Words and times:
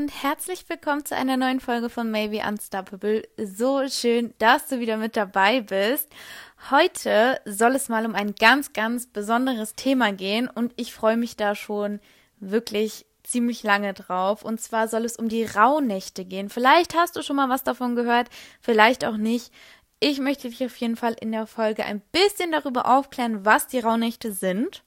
Und 0.00 0.22
herzlich 0.22 0.64
willkommen 0.66 1.04
zu 1.04 1.14
einer 1.14 1.36
neuen 1.36 1.60
Folge 1.60 1.90
von 1.90 2.10
Maybe 2.10 2.38
Unstoppable. 2.38 3.22
So 3.36 3.86
schön, 3.86 4.32
dass 4.38 4.66
du 4.66 4.80
wieder 4.80 4.96
mit 4.96 5.14
dabei 5.14 5.60
bist. 5.60 6.08
Heute 6.70 7.38
soll 7.44 7.74
es 7.74 7.90
mal 7.90 8.06
um 8.06 8.14
ein 8.14 8.34
ganz, 8.34 8.72
ganz 8.72 9.06
besonderes 9.06 9.74
Thema 9.74 10.14
gehen 10.14 10.48
und 10.48 10.72
ich 10.76 10.94
freue 10.94 11.18
mich 11.18 11.36
da 11.36 11.54
schon 11.54 12.00
wirklich 12.38 13.04
ziemlich 13.24 13.62
lange 13.62 13.92
drauf. 13.92 14.42
Und 14.42 14.58
zwar 14.58 14.88
soll 14.88 15.04
es 15.04 15.16
um 15.16 15.28
die 15.28 15.44
Rauhnächte 15.44 16.24
gehen. 16.24 16.48
Vielleicht 16.48 16.94
hast 16.94 17.16
du 17.16 17.22
schon 17.22 17.36
mal 17.36 17.50
was 17.50 17.62
davon 17.62 17.94
gehört, 17.94 18.30
vielleicht 18.62 19.04
auch 19.04 19.18
nicht. 19.18 19.52
Ich 19.98 20.18
möchte 20.18 20.48
dich 20.48 20.64
auf 20.64 20.76
jeden 20.76 20.96
Fall 20.96 21.14
in 21.20 21.30
der 21.30 21.46
Folge 21.46 21.84
ein 21.84 22.00
bisschen 22.10 22.52
darüber 22.52 22.86
aufklären, 22.90 23.44
was 23.44 23.66
die 23.66 23.80
Rauhnächte 23.80 24.32
sind 24.32 24.82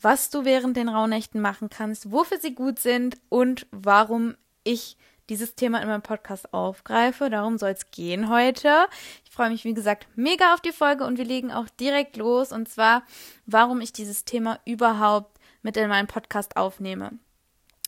was 0.00 0.30
du 0.30 0.44
während 0.44 0.76
den 0.76 0.88
Rauhnächten 0.88 1.40
machen 1.40 1.70
kannst, 1.70 2.12
wofür 2.12 2.38
sie 2.38 2.54
gut 2.54 2.78
sind 2.78 3.18
und 3.28 3.66
warum 3.70 4.36
ich 4.64 4.96
dieses 5.28 5.54
Thema 5.54 5.80
in 5.82 5.88
meinem 5.88 6.02
Podcast 6.02 6.52
aufgreife. 6.54 7.30
Darum 7.30 7.58
soll 7.58 7.70
es 7.70 7.90
gehen 7.90 8.30
heute. 8.30 8.86
Ich 9.24 9.30
freue 9.30 9.50
mich, 9.50 9.64
wie 9.64 9.74
gesagt, 9.74 10.06
mega 10.16 10.54
auf 10.54 10.60
die 10.60 10.72
Folge 10.72 11.04
und 11.04 11.18
wir 11.18 11.24
legen 11.24 11.52
auch 11.52 11.68
direkt 11.68 12.16
los. 12.16 12.52
Und 12.52 12.68
zwar, 12.68 13.02
warum 13.46 13.80
ich 13.80 13.92
dieses 13.92 14.24
Thema 14.24 14.58
überhaupt 14.64 15.38
mit 15.62 15.76
in 15.76 15.88
meinen 15.88 16.06
Podcast 16.06 16.56
aufnehme. 16.56 17.12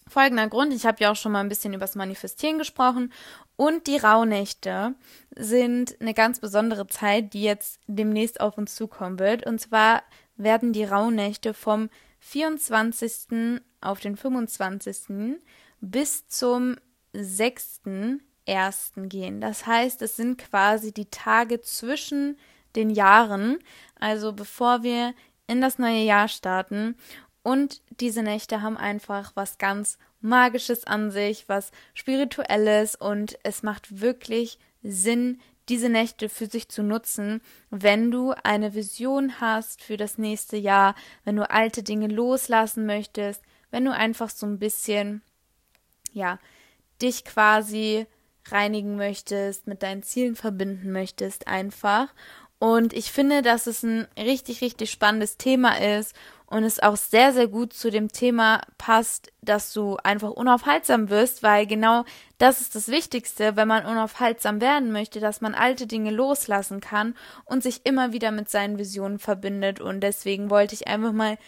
Folgender 0.07 0.49
Grund, 0.49 0.73
ich 0.75 0.87
habe 0.87 0.99
ja 1.01 1.13
auch 1.13 1.17
schon 1.17 1.31
mal 1.33 1.41
ein 1.41 1.49
bisschen 1.49 1.73
über 1.73 1.85
das 1.85 1.95
Manifestieren 1.95 2.59
gesprochen 2.59 3.13
und 3.55 3.87
die 3.87 3.97
Rauhnächte 3.97 4.95
sind 5.37 6.01
eine 6.01 6.15
ganz 6.15 6.41
besondere 6.41 6.89
Zeit, 6.89 7.33
die 7.33 7.45
jetzt 7.45 7.79
demnächst 7.87 8.41
auf 8.41 8.59
uns 8.59 8.75
zukommen 8.75 9.21
wird. 9.21 9.47
Und 9.47 9.61
zwar 9.61 10.03
werden 10.37 10.73
die 10.73 10.85
Rauhnächte 10.85 11.55
vom 11.55 11.91
24. 12.19 13.61
auf 13.81 14.01
den 14.01 14.17
25. 14.17 15.39
bis 15.81 16.27
zum 16.29 16.77
6.1. 17.15 19.07
gehen. 19.09 19.41
Das 19.41 19.67
heißt, 19.67 20.03
es 20.03 20.17
sind 20.17 20.39
quasi 20.39 20.93
die 20.93 21.11
Tage 21.11 21.61
zwischen 21.61 22.39
den 22.77 22.91
Jahren, 22.91 23.59
also 23.99 24.33
bevor 24.33 24.83
wir 24.83 25.15
in 25.47 25.61
das 25.61 25.79
neue 25.79 26.03
Jahr 26.03 26.29
starten. 26.29 26.97
Und 27.43 27.83
diese 28.01 28.23
Nächte 28.23 28.63
haben 28.63 28.77
einfach 28.77 29.33
was 29.35 29.59
ganz 29.59 29.99
Magisches 30.21 30.87
an 30.87 31.11
sich, 31.11 31.49
was 31.49 31.73
Spirituelles 31.95 32.95
und 32.95 33.39
es 33.43 33.63
macht 33.63 34.01
wirklich 34.01 34.59
Sinn, 34.83 35.41
diese 35.69 35.89
Nächte 35.89 36.29
für 36.29 36.47
sich 36.47 36.69
zu 36.69 36.83
nutzen, 36.83 37.41
wenn 37.71 38.11
du 38.11 38.35
eine 38.43 38.75
Vision 38.75 39.41
hast 39.41 39.83
für 39.83 39.97
das 39.97 40.19
nächste 40.19 40.57
Jahr, 40.57 40.95
wenn 41.25 41.37
du 41.37 41.49
alte 41.49 41.83
Dinge 41.83 42.09
loslassen 42.09 42.87
möchtest, 42.87 43.43
wenn 43.71 43.85
du 43.85 43.93
einfach 43.93 44.31
so 44.31 44.47
ein 44.47 44.59
bisschen, 44.59 45.23
ja, 46.13 46.39
dich 47.01 47.25
quasi 47.25 48.07
reinigen 48.49 48.97
möchtest, 48.97 49.67
mit 49.67 49.83
deinen 49.83 50.03
Zielen 50.03 50.37
verbinden 50.37 50.93
möchtest, 50.93 51.47
einfach. 51.47 52.09
Und 52.59 52.93
ich 52.93 53.11
finde, 53.11 53.43
dass 53.43 53.67
es 53.67 53.83
ein 53.83 54.07
richtig, 54.19 54.61
richtig 54.61 54.91
spannendes 54.91 55.39
Thema 55.39 55.81
ist 55.81 56.15
und 56.51 56.65
es 56.65 56.83
auch 56.83 56.97
sehr, 56.97 57.33
sehr 57.33 57.47
gut 57.47 57.73
zu 57.73 57.91
dem 57.91 58.13
Thema 58.13 58.61
passt, 58.77 59.33
dass 59.41 59.73
du 59.73 59.97
einfach 60.03 60.31
unaufhaltsam 60.31 61.09
wirst, 61.09 61.43
weil 61.43 61.67
genau 61.67 62.05
das 62.39 62.61
ist 62.61 62.75
das 62.75 62.89
Wichtigste, 62.89 63.57
wenn 63.57 63.69
man 63.69 63.87
unaufhaltsam 63.87 64.61
werden 64.61 64.93
möchte, 64.93 65.21
dass 65.21 65.41
man 65.41 65.55
alte 65.55 65.87
Dinge 65.87 66.11
loslassen 66.11 66.81
kann 66.81 67.15
und 67.45 67.63
sich 67.63 67.87
immer 67.87 68.13
wieder 68.13 68.33
mit 68.33 68.51
seinen 68.51 68.79
Visionen 68.79 69.19
verbindet. 69.21 69.81
Und 69.81 70.01
deswegen 70.01 70.51
wollte 70.51 70.75
ich 70.75 70.89
einfach 70.89 71.13
mal 71.13 71.39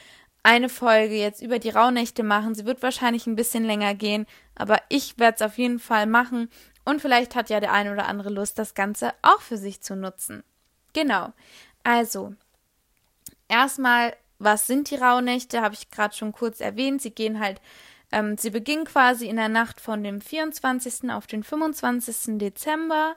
eine 0.43 0.69
Folge 0.69 1.15
jetzt 1.15 1.43
über 1.43 1.59
die 1.59 1.71
Rauhnächte 1.71 2.23
machen. 2.23 2.55
Sie 2.55 2.67
wird 2.67 2.83
wahrscheinlich 2.83 3.27
ein 3.27 3.37
bisschen 3.37 3.65
länger 3.65 3.95
gehen, 3.95 4.27
aber 4.55 4.79
ich 4.89 5.19
werde 5.19 5.37
es 5.37 5.43
auf 5.43 5.59
jeden 5.59 5.79
Fall 5.79 6.07
machen. 6.07 6.49
Und 6.85 7.01
vielleicht 7.01 7.35
hat 7.35 7.49
ja 7.49 7.61
der 7.61 7.73
eine 7.73 7.93
oder 7.93 8.07
andere 8.07 8.31
Lust, 8.31 8.59
das 8.59 8.75
Ganze 8.75 9.13
auch 9.23 9.41
für 9.41 9.57
sich 9.57 9.83
zu 9.83 9.95
nutzen. 9.95 10.43
Genau. 10.93 11.33
Also, 11.85 12.35
erstmal 13.49 14.15
was 14.43 14.67
sind 14.67 14.91
die 14.91 14.97
Rauhnächte? 14.97 15.63
Habe 15.63 15.75
ich 15.75 15.91
gerade 15.91 16.15
schon 16.17 16.33
kurz 16.33 16.61
erwähnt. 16.61 17.01
Sie 17.01 17.13
gehen 17.13 17.39
halt, 17.39 17.61
ähm, 18.11 18.37
sie 18.37 18.51
beginnen 18.51 18.85
quasi 18.85 19.29
in 19.29 19.37
der 19.37 19.49
Nacht 19.49 19.81
von 19.81 20.03
dem 20.03 20.21
24. 20.21 21.11
auf 21.11 21.27
den 21.27 21.45
25. 21.45 22.39
Dezember 22.39 23.15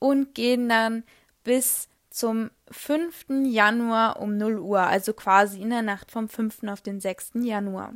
und 0.00 0.34
gehen 0.34 0.68
dann 0.68 1.04
bis 1.44 1.88
zum 2.10 2.50
5. 2.74 3.26
Januar 3.46 4.20
um 4.20 4.36
0 4.36 4.58
Uhr, 4.58 4.80
also 4.80 5.12
quasi 5.12 5.60
in 5.60 5.70
der 5.70 5.82
Nacht 5.82 6.10
vom 6.10 6.28
5. 6.28 6.64
auf 6.64 6.82
den 6.82 7.00
6. 7.00 7.32
Januar. 7.36 7.94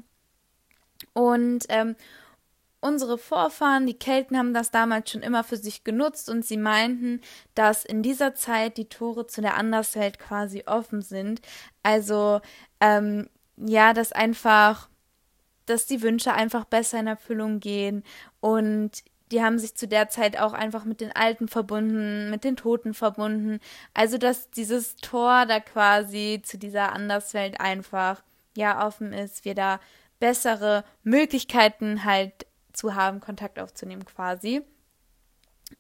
Und 1.13 1.67
ähm, 1.69 1.97
unsere 2.81 3.19
Vorfahren, 3.19 3.87
die 3.87 3.99
Kelten, 3.99 4.39
haben 4.39 4.55
das 4.55 4.71
damals 4.71 5.11
schon 5.11 5.23
immer 5.23 5.45
für 5.45 5.57
sich 5.57 5.85
genutzt 5.85 6.29
und 6.29 6.45
sie 6.45 6.57
meinten, 6.57 7.21
dass 7.55 7.85
in 7.85 8.03
dieser 8.03 8.35
Zeit 8.35 8.77
die 8.77 8.89
Tore 8.89 9.27
zu 9.27 9.41
der 9.41 9.57
Anderswelt 9.57 10.19
quasi 10.19 10.65
offen 10.67 11.03
sind. 11.03 11.41
Also, 11.83 12.41
ähm, 12.81 13.29
ja, 13.57 13.93
dass 13.93 14.13
einfach, 14.13 14.89
dass 15.67 15.87
die 15.87 16.03
Wünsche 16.03 16.33
einfach 16.33 16.65
besser 16.65 17.01
in 17.01 17.09
Erfüllung 17.09 17.61
gehen 17.61 18.05
und 18.41 19.03
die 19.31 19.43
haben 19.43 19.59
sich 19.59 19.75
zu 19.75 19.87
der 19.89 20.09
Zeit 20.09 20.39
auch 20.39 20.53
einfach 20.53 20.85
mit 20.85 21.01
den 21.01 21.13
Alten 21.15 21.49
verbunden, 21.49 22.31
mit 22.31 22.45
den 22.45 22.57
Toten 22.57 22.95
verbunden. 22.95 23.61
Also, 23.95 24.19
dass 24.19 24.51
dieses 24.51 24.97
Tor 24.97 25.47
da 25.47 25.61
quasi 25.61 26.41
zu 26.45 26.59
dieser 26.59 26.93
Anderswelt 26.93 27.61
einfach, 27.61 28.23
ja, 28.57 28.87
offen 28.87 29.13
ist, 29.13 29.45
wir 29.45 29.55
da 29.55 29.81
bessere 30.19 30.85
Möglichkeiten 31.03 32.05
halt 32.05 32.47
zu 32.73 32.95
haben, 32.95 33.21
Kontakt 33.21 33.59
aufzunehmen 33.59 34.05
quasi. 34.05 34.63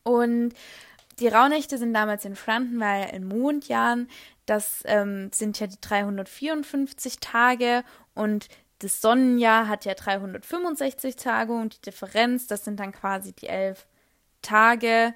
Und 0.02 0.54
die 1.18 1.28
Rauhnächte 1.28 1.78
sind 1.78 1.94
damals 1.94 2.24
entstanden, 2.24 2.78
weil 2.80 3.10
in 3.14 3.26
Mondjahren, 3.26 4.08
das 4.46 4.82
ähm, 4.84 5.30
sind 5.32 5.58
ja 5.58 5.66
die 5.66 5.80
354 5.80 7.18
Tage 7.20 7.82
und 8.14 8.48
das 8.78 9.00
Sonnenjahr 9.00 9.68
hat 9.68 9.84
ja 9.84 9.94
365 9.94 11.16
Tage 11.16 11.52
und 11.52 11.76
die 11.76 11.90
Differenz, 11.90 12.46
das 12.46 12.64
sind 12.64 12.78
dann 12.78 12.92
quasi 12.92 13.32
die 13.32 13.48
elf 13.48 13.86
Tage, 14.42 15.14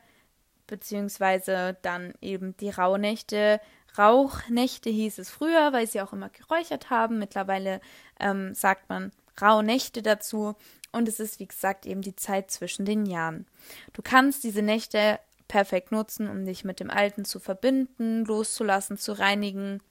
beziehungsweise 0.66 1.76
dann 1.82 2.14
eben 2.20 2.56
die 2.56 2.70
Rauhnächte. 2.70 3.60
Rauchnächte 3.96 4.90
hieß 4.90 5.18
es 5.18 5.30
früher, 5.30 5.72
weil 5.72 5.86
sie 5.86 6.00
auch 6.00 6.12
immer 6.12 6.30
geräuchert 6.30 6.90
haben. 6.90 7.18
Mittlerweile 7.18 7.80
ähm, 8.18 8.54
sagt 8.54 8.88
man 8.88 9.12
Rauhnächte 9.40 10.02
dazu. 10.02 10.54
Und 10.92 11.08
es 11.08 11.20
ist, 11.20 11.40
wie 11.40 11.46
gesagt, 11.46 11.86
eben 11.86 12.02
die 12.02 12.16
Zeit 12.16 12.50
zwischen 12.50 12.84
den 12.84 13.06
Jahren. 13.06 13.46
Du 13.92 14.02
kannst 14.02 14.44
diese 14.44 14.62
Nächte 14.62 15.18
perfekt 15.48 15.92
nutzen, 15.92 16.28
um 16.28 16.44
dich 16.44 16.64
mit 16.64 16.80
dem 16.80 16.90
Alten 16.90 17.24
zu 17.24 17.38
verbinden, 17.38 18.24
loszulassen, 18.24 18.98
zu 18.98 19.12
reinigen. 19.12 19.82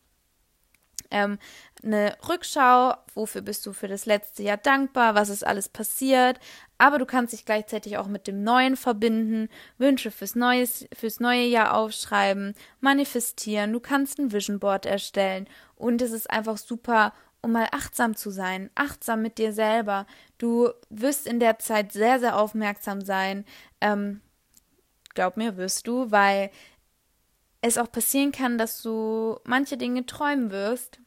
Ähm, 1.11 1.37
eine 1.83 2.15
Rückschau, 2.27 2.93
wofür 3.13 3.41
bist 3.41 3.65
du 3.65 3.73
für 3.73 3.87
das 3.87 4.05
letzte 4.05 4.43
Jahr 4.43 4.57
dankbar, 4.57 5.15
was 5.15 5.29
ist 5.29 5.45
alles 5.45 5.69
passiert, 5.69 6.39
aber 6.77 6.99
du 6.99 7.05
kannst 7.05 7.33
dich 7.33 7.45
gleichzeitig 7.45 7.97
auch 7.97 8.07
mit 8.07 8.27
dem 8.27 8.43
Neuen 8.43 8.77
verbinden, 8.77 9.49
Wünsche 9.77 10.11
fürs, 10.11 10.35
Neues, 10.35 10.87
fürs 10.93 11.19
neue 11.19 11.45
Jahr 11.45 11.75
aufschreiben, 11.75 12.55
manifestieren, 12.79 13.73
du 13.73 13.79
kannst 13.79 14.19
ein 14.19 14.31
Vision 14.31 14.59
Board 14.59 14.85
erstellen 14.85 15.47
und 15.75 16.01
es 16.01 16.11
ist 16.11 16.29
einfach 16.29 16.57
super, 16.57 17.13
um 17.41 17.53
mal 17.53 17.67
achtsam 17.71 18.15
zu 18.15 18.29
sein, 18.29 18.69
achtsam 18.75 19.23
mit 19.23 19.39
dir 19.39 19.51
selber. 19.51 20.05
Du 20.37 20.69
wirst 20.89 21.25
in 21.25 21.39
der 21.39 21.57
Zeit 21.57 21.91
sehr, 21.91 22.19
sehr 22.19 22.37
aufmerksam 22.37 23.01
sein. 23.01 23.45
Ähm, 23.81 24.21
glaub 25.15 25.37
mir, 25.37 25.57
wirst 25.57 25.87
du, 25.87 26.11
weil 26.11 26.51
es 27.61 27.79
auch 27.79 27.91
passieren 27.91 28.31
kann, 28.31 28.59
dass 28.59 28.83
du 28.83 29.39
manche 29.43 29.77
Dinge 29.77 30.05
träumen 30.05 30.51
wirst 30.51 30.99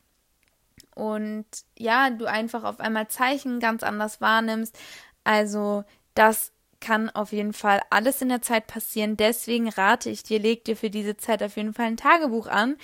und 0.94 1.46
ja, 1.78 2.10
du 2.10 2.26
einfach 2.26 2.64
auf 2.64 2.80
einmal 2.80 3.08
Zeichen 3.08 3.60
ganz 3.60 3.82
anders 3.82 4.20
wahrnimmst. 4.20 4.78
Also 5.24 5.84
das 6.14 6.52
kann 6.80 7.08
auf 7.10 7.32
jeden 7.32 7.54
Fall 7.54 7.80
alles 7.90 8.20
in 8.20 8.28
der 8.28 8.42
Zeit 8.42 8.66
passieren. 8.66 9.16
Deswegen 9.16 9.68
rate 9.70 10.10
ich 10.10 10.22
dir, 10.22 10.38
leg 10.38 10.64
dir 10.64 10.76
für 10.76 10.90
diese 10.90 11.16
Zeit 11.16 11.42
auf 11.42 11.56
jeden 11.56 11.72
Fall 11.72 11.86
ein 11.86 11.96
Tagebuch 11.96 12.46
an. 12.46 12.76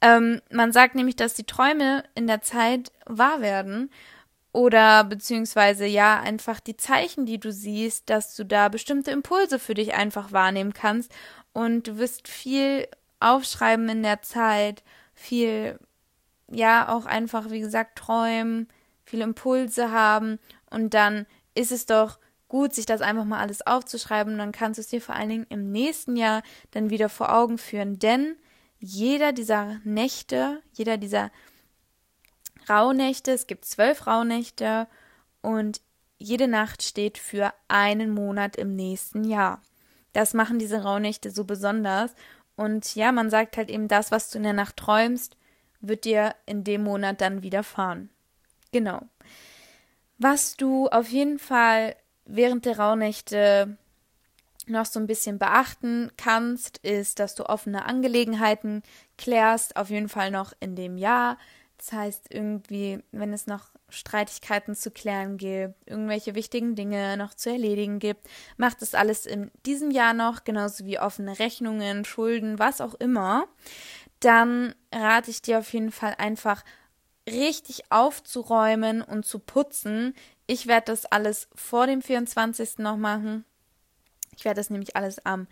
Ähm, 0.00 0.42
man 0.50 0.72
sagt 0.72 0.96
nämlich, 0.96 1.16
dass 1.16 1.34
die 1.34 1.44
Träume 1.44 2.02
in 2.14 2.26
der 2.26 2.42
Zeit 2.42 2.90
wahr 3.06 3.40
werden. 3.40 3.90
Oder 4.52 5.04
beziehungsweise 5.04 5.86
ja, 5.86 6.20
einfach 6.20 6.60
die 6.60 6.76
Zeichen, 6.76 7.26
die 7.26 7.38
du 7.38 7.52
siehst, 7.52 8.10
dass 8.10 8.36
du 8.36 8.44
da 8.44 8.68
bestimmte 8.68 9.10
Impulse 9.10 9.58
für 9.58 9.74
dich 9.74 9.94
einfach 9.94 10.32
wahrnehmen 10.32 10.72
kannst. 10.72 11.12
Und 11.52 11.86
du 11.88 11.98
wirst 11.98 12.28
viel 12.28 12.88
aufschreiben 13.20 13.88
in 13.88 14.02
der 14.02 14.22
Zeit, 14.22 14.82
viel, 15.14 15.78
ja, 16.50 16.88
auch 16.88 17.06
einfach, 17.06 17.50
wie 17.50 17.60
gesagt, 17.60 17.98
träumen, 17.98 18.68
viele 19.04 19.24
Impulse 19.24 19.90
haben. 19.90 20.38
Und 20.70 20.94
dann 20.94 21.26
ist 21.54 21.72
es 21.72 21.86
doch 21.86 22.18
gut, 22.48 22.74
sich 22.74 22.86
das 22.86 23.00
einfach 23.00 23.24
mal 23.24 23.40
alles 23.40 23.66
aufzuschreiben 23.66 24.34
und 24.34 24.38
dann 24.38 24.52
kannst 24.52 24.78
du 24.78 24.82
es 24.82 24.88
dir 24.88 25.00
vor 25.00 25.14
allen 25.14 25.28
Dingen 25.28 25.46
im 25.48 25.72
nächsten 25.72 26.16
Jahr 26.16 26.42
dann 26.70 26.90
wieder 26.90 27.08
vor 27.08 27.34
Augen 27.34 27.58
führen. 27.58 27.98
Denn 27.98 28.36
jeder 28.78 29.32
dieser 29.32 29.80
Nächte, 29.84 30.62
jeder 30.72 30.96
dieser 30.96 31.30
Rauhnächte, 32.68 33.32
es 33.32 33.46
gibt 33.46 33.64
zwölf 33.64 34.06
Rauhnächte 34.06 34.86
und 35.42 35.80
jede 36.18 36.48
Nacht 36.48 36.82
steht 36.82 37.18
für 37.18 37.52
einen 37.68 38.10
Monat 38.10 38.56
im 38.56 38.74
nächsten 38.76 39.24
Jahr. 39.24 39.60
Das 40.12 40.32
machen 40.32 40.58
diese 40.58 40.82
Rauhnächte 40.82 41.30
so 41.30 41.44
besonders. 41.44 42.14
Und 42.56 42.94
ja, 42.94 43.10
man 43.10 43.30
sagt 43.30 43.56
halt 43.56 43.68
eben, 43.68 43.88
das, 43.88 44.10
was 44.10 44.30
du 44.30 44.38
in 44.38 44.44
der 44.44 44.52
Nacht 44.52 44.76
träumst, 44.76 45.36
wird 45.88 46.04
dir 46.04 46.34
in 46.46 46.64
dem 46.64 46.84
Monat 46.84 47.20
dann 47.20 47.42
widerfahren. 47.42 48.10
Genau. 48.72 49.02
Was 50.18 50.56
du 50.56 50.88
auf 50.88 51.08
jeden 51.08 51.38
Fall 51.38 51.96
während 52.24 52.64
der 52.64 52.78
Rauhnächte 52.78 53.76
noch 54.66 54.86
so 54.86 54.98
ein 54.98 55.06
bisschen 55.06 55.38
beachten 55.38 56.10
kannst, 56.16 56.78
ist, 56.78 57.18
dass 57.18 57.34
du 57.34 57.48
offene 57.48 57.84
Angelegenheiten 57.84 58.82
klärst, 59.18 59.76
auf 59.76 59.90
jeden 59.90 60.08
Fall 60.08 60.30
noch 60.30 60.52
in 60.60 60.74
dem 60.76 60.96
Jahr. 60.96 61.38
Das 61.76 61.92
heißt, 61.92 62.26
irgendwie, 62.30 63.00
wenn 63.12 63.32
es 63.32 63.46
noch 63.46 63.72
Streitigkeiten 63.90 64.74
zu 64.74 64.90
klären 64.90 65.36
gibt, 65.36 65.74
irgendwelche 65.86 66.34
wichtigen 66.34 66.74
Dinge 66.74 67.16
noch 67.16 67.34
zu 67.34 67.50
erledigen 67.50 67.98
gibt, 67.98 68.26
macht 68.56 68.80
es 68.82 68.94
alles 68.94 69.26
in 69.26 69.50
diesem 69.66 69.90
Jahr 69.90 70.14
noch, 70.14 70.44
genauso 70.44 70.86
wie 70.86 70.98
offene 70.98 71.38
Rechnungen, 71.38 72.04
Schulden, 72.04 72.58
was 72.58 72.80
auch 72.80 72.94
immer. 72.94 73.46
Dann 74.24 74.74
rate 74.90 75.30
ich 75.30 75.42
dir 75.42 75.58
auf 75.58 75.70
jeden 75.74 75.92
Fall 75.92 76.14
einfach 76.16 76.64
richtig 77.28 77.90
aufzuräumen 77.90 79.02
und 79.02 79.26
zu 79.26 79.38
putzen. 79.38 80.14
Ich 80.46 80.66
werde 80.66 80.86
das 80.86 81.04
alles 81.04 81.48
vor 81.54 81.86
dem 81.86 82.00
24. 82.00 82.78
noch 82.78 82.96
machen. 82.96 83.44
Ich 84.34 84.46
werde 84.46 84.60
das 84.60 84.70
nämlich 84.70 84.96
alles 84.96 85.24
am 85.26 85.46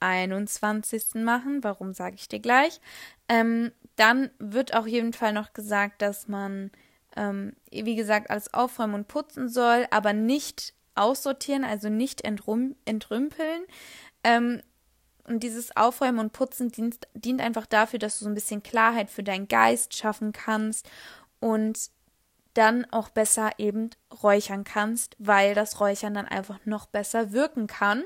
21. 0.00 1.14
machen. 1.14 1.64
Warum 1.64 1.94
sage 1.94 2.16
ich 2.16 2.28
dir 2.28 2.40
gleich? 2.40 2.80
Ähm, 3.28 3.72
dann 3.96 4.30
wird 4.38 4.74
auf 4.74 4.86
jeden 4.86 5.14
Fall 5.14 5.32
noch 5.32 5.54
gesagt, 5.54 6.02
dass 6.02 6.28
man, 6.28 6.70
ähm, 7.16 7.54
wie 7.70 7.96
gesagt, 7.96 8.28
alles 8.28 8.52
aufräumen 8.52 8.94
und 8.94 9.08
putzen 9.08 9.48
soll, 9.48 9.86
aber 9.90 10.12
nicht 10.12 10.74
aussortieren, 10.94 11.64
also 11.64 11.88
nicht 11.88 12.22
entrümpeln. 12.22 13.64
Ähm, 14.24 14.62
und 15.24 15.42
dieses 15.42 15.76
Aufräumen 15.76 16.18
und 16.18 16.32
Putzen 16.32 16.70
dient, 16.70 17.06
dient 17.14 17.40
einfach 17.40 17.66
dafür, 17.66 17.98
dass 17.98 18.18
du 18.18 18.24
so 18.24 18.30
ein 18.30 18.34
bisschen 18.34 18.62
Klarheit 18.62 19.10
für 19.10 19.22
deinen 19.22 19.48
Geist 19.48 19.96
schaffen 19.96 20.32
kannst 20.32 20.88
und 21.40 21.90
dann 22.54 22.84
auch 22.90 23.08
besser 23.10 23.50
eben 23.58 23.90
räuchern 24.22 24.64
kannst, 24.64 25.16
weil 25.18 25.54
das 25.54 25.80
Räuchern 25.80 26.14
dann 26.14 26.26
einfach 26.26 26.58
noch 26.64 26.86
besser 26.86 27.32
wirken 27.32 27.66
kann. 27.66 28.04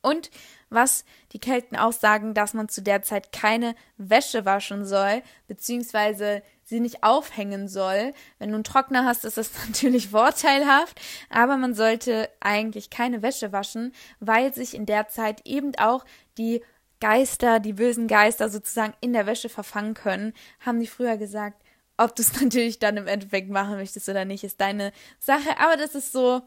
Und 0.00 0.30
was 0.70 1.04
die 1.32 1.40
Kelten 1.40 1.76
auch 1.76 1.92
sagen, 1.92 2.32
dass 2.32 2.54
man 2.54 2.68
zu 2.68 2.82
der 2.82 3.02
Zeit 3.02 3.32
keine 3.32 3.74
Wäsche 3.96 4.44
waschen 4.44 4.84
soll, 4.84 5.22
beziehungsweise 5.46 6.42
sie 6.68 6.80
nicht 6.80 7.02
aufhängen 7.02 7.68
soll. 7.68 8.12
Wenn 8.38 8.50
du 8.50 8.56
einen 8.56 8.64
Trockner 8.64 9.04
hast, 9.04 9.24
ist 9.24 9.36
das 9.36 9.50
natürlich 9.66 10.08
vorteilhaft, 10.08 11.00
aber 11.30 11.56
man 11.56 11.74
sollte 11.74 12.28
eigentlich 12.40 12.90
keine 12.90 13.22
Wäsche 13.22 13.52
waschen, 13.52 13.92
weil 14.20 14.54
sich 14.54 14.74
in 14.74 14.86
der 14.86 15.08
Zeit 15.08 15.40
eben 15.44 15.74
auch 15.76 16.04
die 16.36 16.62
Geister, 17.00 17.60
die 17.60 17.74
bösen 17.74 18.08
Geister 18.08 18.48
sozusagen 18.48 18.94
in 19.00 19.12
der 19.12 19.26
Wäsche 19.26 19.48
verfangen 19.48 19.94
können, 19.94 20.32
haben 20.60 20.80
die 20.80 20.86
früher 20.86 21.16
gesagt. 21.16 21.62
Ob 21.96 22.14
du 22.14 22.22
es 22.22 22.32
natürlich 22.40 22.78
dann 22.78 22.96
im 22.96 23.06
Endeffekt 23.06 23.50
machen 23.50 23.76
möchtest 23.76 24.08
oder 24.08 24.24
nicht, 24.24 24.44
ist 24.44 24.60
deine 24.60 24.92
Sache. 25.18 25.58
Aber 25.58 25.76
das 25.76 25.94
ist 25.94 26.12
so, 26.12 26.42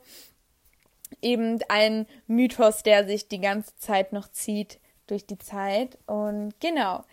eben 1.22 1.60
ein 1.68 2.06
Mythos, 2.28 2.84
der 2.84 3.06
sich 3.06 3.28
die 3.28 3.42
ganze 3.42 3.76
Zeit 3.78 4.14
noch 4.14 4.30
zieht 4.32 4.80
durch 5.08 5.26
die 5.26 5.38
Zeit. 5.38 5.98
Und 6.06 6.54
genau, 6.60 7.04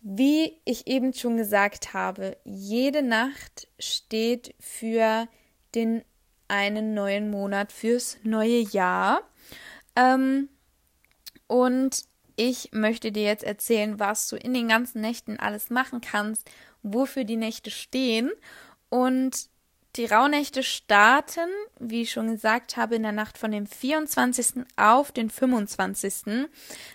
wie 0.00 0.60
ich 0.64 0.86
eben 0.86 1.12
schon 1.12 1.36
gesagt 1.36 1.92
habe, 1.92 2.36
jede 2.44 3.02
Nacht 3.02 3.68
steht 3.78 4.54
für 4.60 5.28
den 5.74 6.02
einen 6.46 6.94
neuen 6.94 7.30
Monat, 7.30 7.72
fürs 7.72 8.18
neue 8.22 8.60
Jahr. 8.60 9.22
Ähm, 9.96 10.48
und 11.46 12.04
ich 12.36 12.70
möchte 12.72 13.12
dir 13.12 13.24
jetzt 13.24 13.44
erzählen, 13.44 13.98
was 13.98 14.28
du 14.28 14.36
in 14.36 14.54
den 14.54 14.68
ganzen 14.68 15.00
Nächten 15.00 15.38
alles 15.38 15.70
machen 15.70 16.00
kannst, 16.00 16.48
wofür 16.82 17.24
die 17.24 17.36
Nächte 17.36 17.70
stehen. 17.70 18.30
Und 18.88 19.48
die 19.96 20.06
Rauhnächte 20.06 20.62
starten, 20.62 21.50
wie 21.80 22.02
ich 22.02 22.12
schon 22.12 22.30
gesagt 22.30 22.76
habe, 22.76 22.94
in 22.94 23.02
der 23.02 23.12
Nacht 23.12 23.36
von 23.36 23.50
dem 23.50 23.66
24. 23.66 24.64
auf 24.76 25.10
den 25.10 25.28
25. 25.28 26.48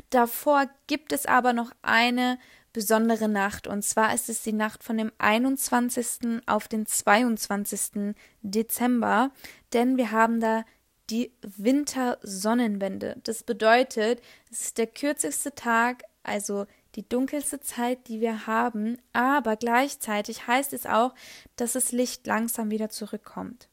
Davor 0.09 0.69
gibt 0.87 1.11
es 1.11 1.25
aber 1.25 1.51
noch 1.51 1.71
eine 1.81 2.39
besondere 2.73 3.29
Nacht 3.29 3.67
und 3.67 3.83
zwar 3.83 4.13
ist 4.13 4.29
es 4.29 4.41
die 4.41 4.53
Nacht 4.53 4.83
von 4.83 4.97
dem 4.97 5.11
21. 5.19 6.41
auf 6.47 6.67
den 6.67 6.85
22. 6.85 8.15
Dezember, 8.41 9.31
denn 9.71 9.97
wir 9.97 10.11
haben 10.11 10.39
da 10.39 10.65
die 11.09 11.31
Wintersonnenwende. 11.41 13.17
Das 13.23 13.43
bedeutet, 13.43 14.21
es 14.51 14.61
ist 14.61 14.77
der 14.77 14.87
kürzeste 14.87 15.53
Tag, 15.53 16.03
also 16.23 16.65
die 16.95 17.07
dunkelste 17.07 17.59
Zeit, 17.59 18.07
die 18.07 18.21
wir 18.21 18.47
haben, 18.47 18.97
aber 19.13 19.55
gleichzeitig 19.55 20.47
heißt 20.47 20.73
es 20.73 20.85
auch, 20.85 21.13
dass 21.55 21.73
das 21.73 21.91
Licht 21.91 22.25
langsam 22.27 22.71
wieder 22.71 22.89
zurückkommt. 22.89 23.69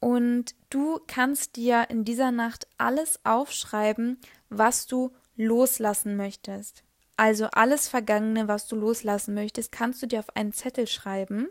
Und 0.00 0.54
du 0.70 0.98
kannst 1.06 1.56
dir 1.56 1.86
in 1.90 2.04
dieser 2.04 2.30
Nacht 2.30 2.66
alles 2.78 3.20
aufschreiben, 3.24 4.18
was 4.48 4.86
du 4.86 5.12
loslassen 5.36 6.16
möchtest. 6.16 6.84
Also 7.20 7.48
alles 7.52 7.86
Vergangene, 7.86 8.48
was 8.48 8.66
du 8.66 8.76
loslassen 8.76 9.34
möchtest, 9.34 9.72
kannst 9.72 10.02
du 10.02 10.06
dir 10.06 10.20
auf 10.20 10.34
einen 10.36 10.54
Zettel 10.54 10.86
schreiben. 10.86 11.48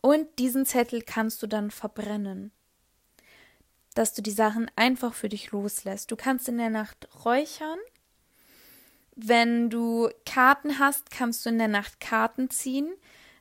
Und 0.00 0.26
diesen 0.40 0.66
Zettel 0.66 1.02
kannst 1.02 1.42
du 1.42 1.46
dann 1.46 1.70
verbrennen. 1.70 2.50
Dass 3.94 4.12
du 4.12 4.20
die 4.20 4.32
Sachen 4.32 4.68
einfach 4.74 5.14
für 5.14 5.28
dich 5.28 5.52
loslässt. 5.52 6.10
Du 6.10 6.16
kannst 6.16 6.48
in 6.48 6.58
der 6.58 6.70
Nacht 6.70 7.08
räuchern 7.24 7.78
wenn 9.16 9.70
du 9.70 10.10
Karten 10.26 10.78
hast, 10.78 11.10
kannst 11.10 11.46
du 11.46 11.50
in 11.50 11.58
der 11.58 11.68
Nacht 11.68 12.00
Karten 12.00 12.50
ziehen. 12.50 12.92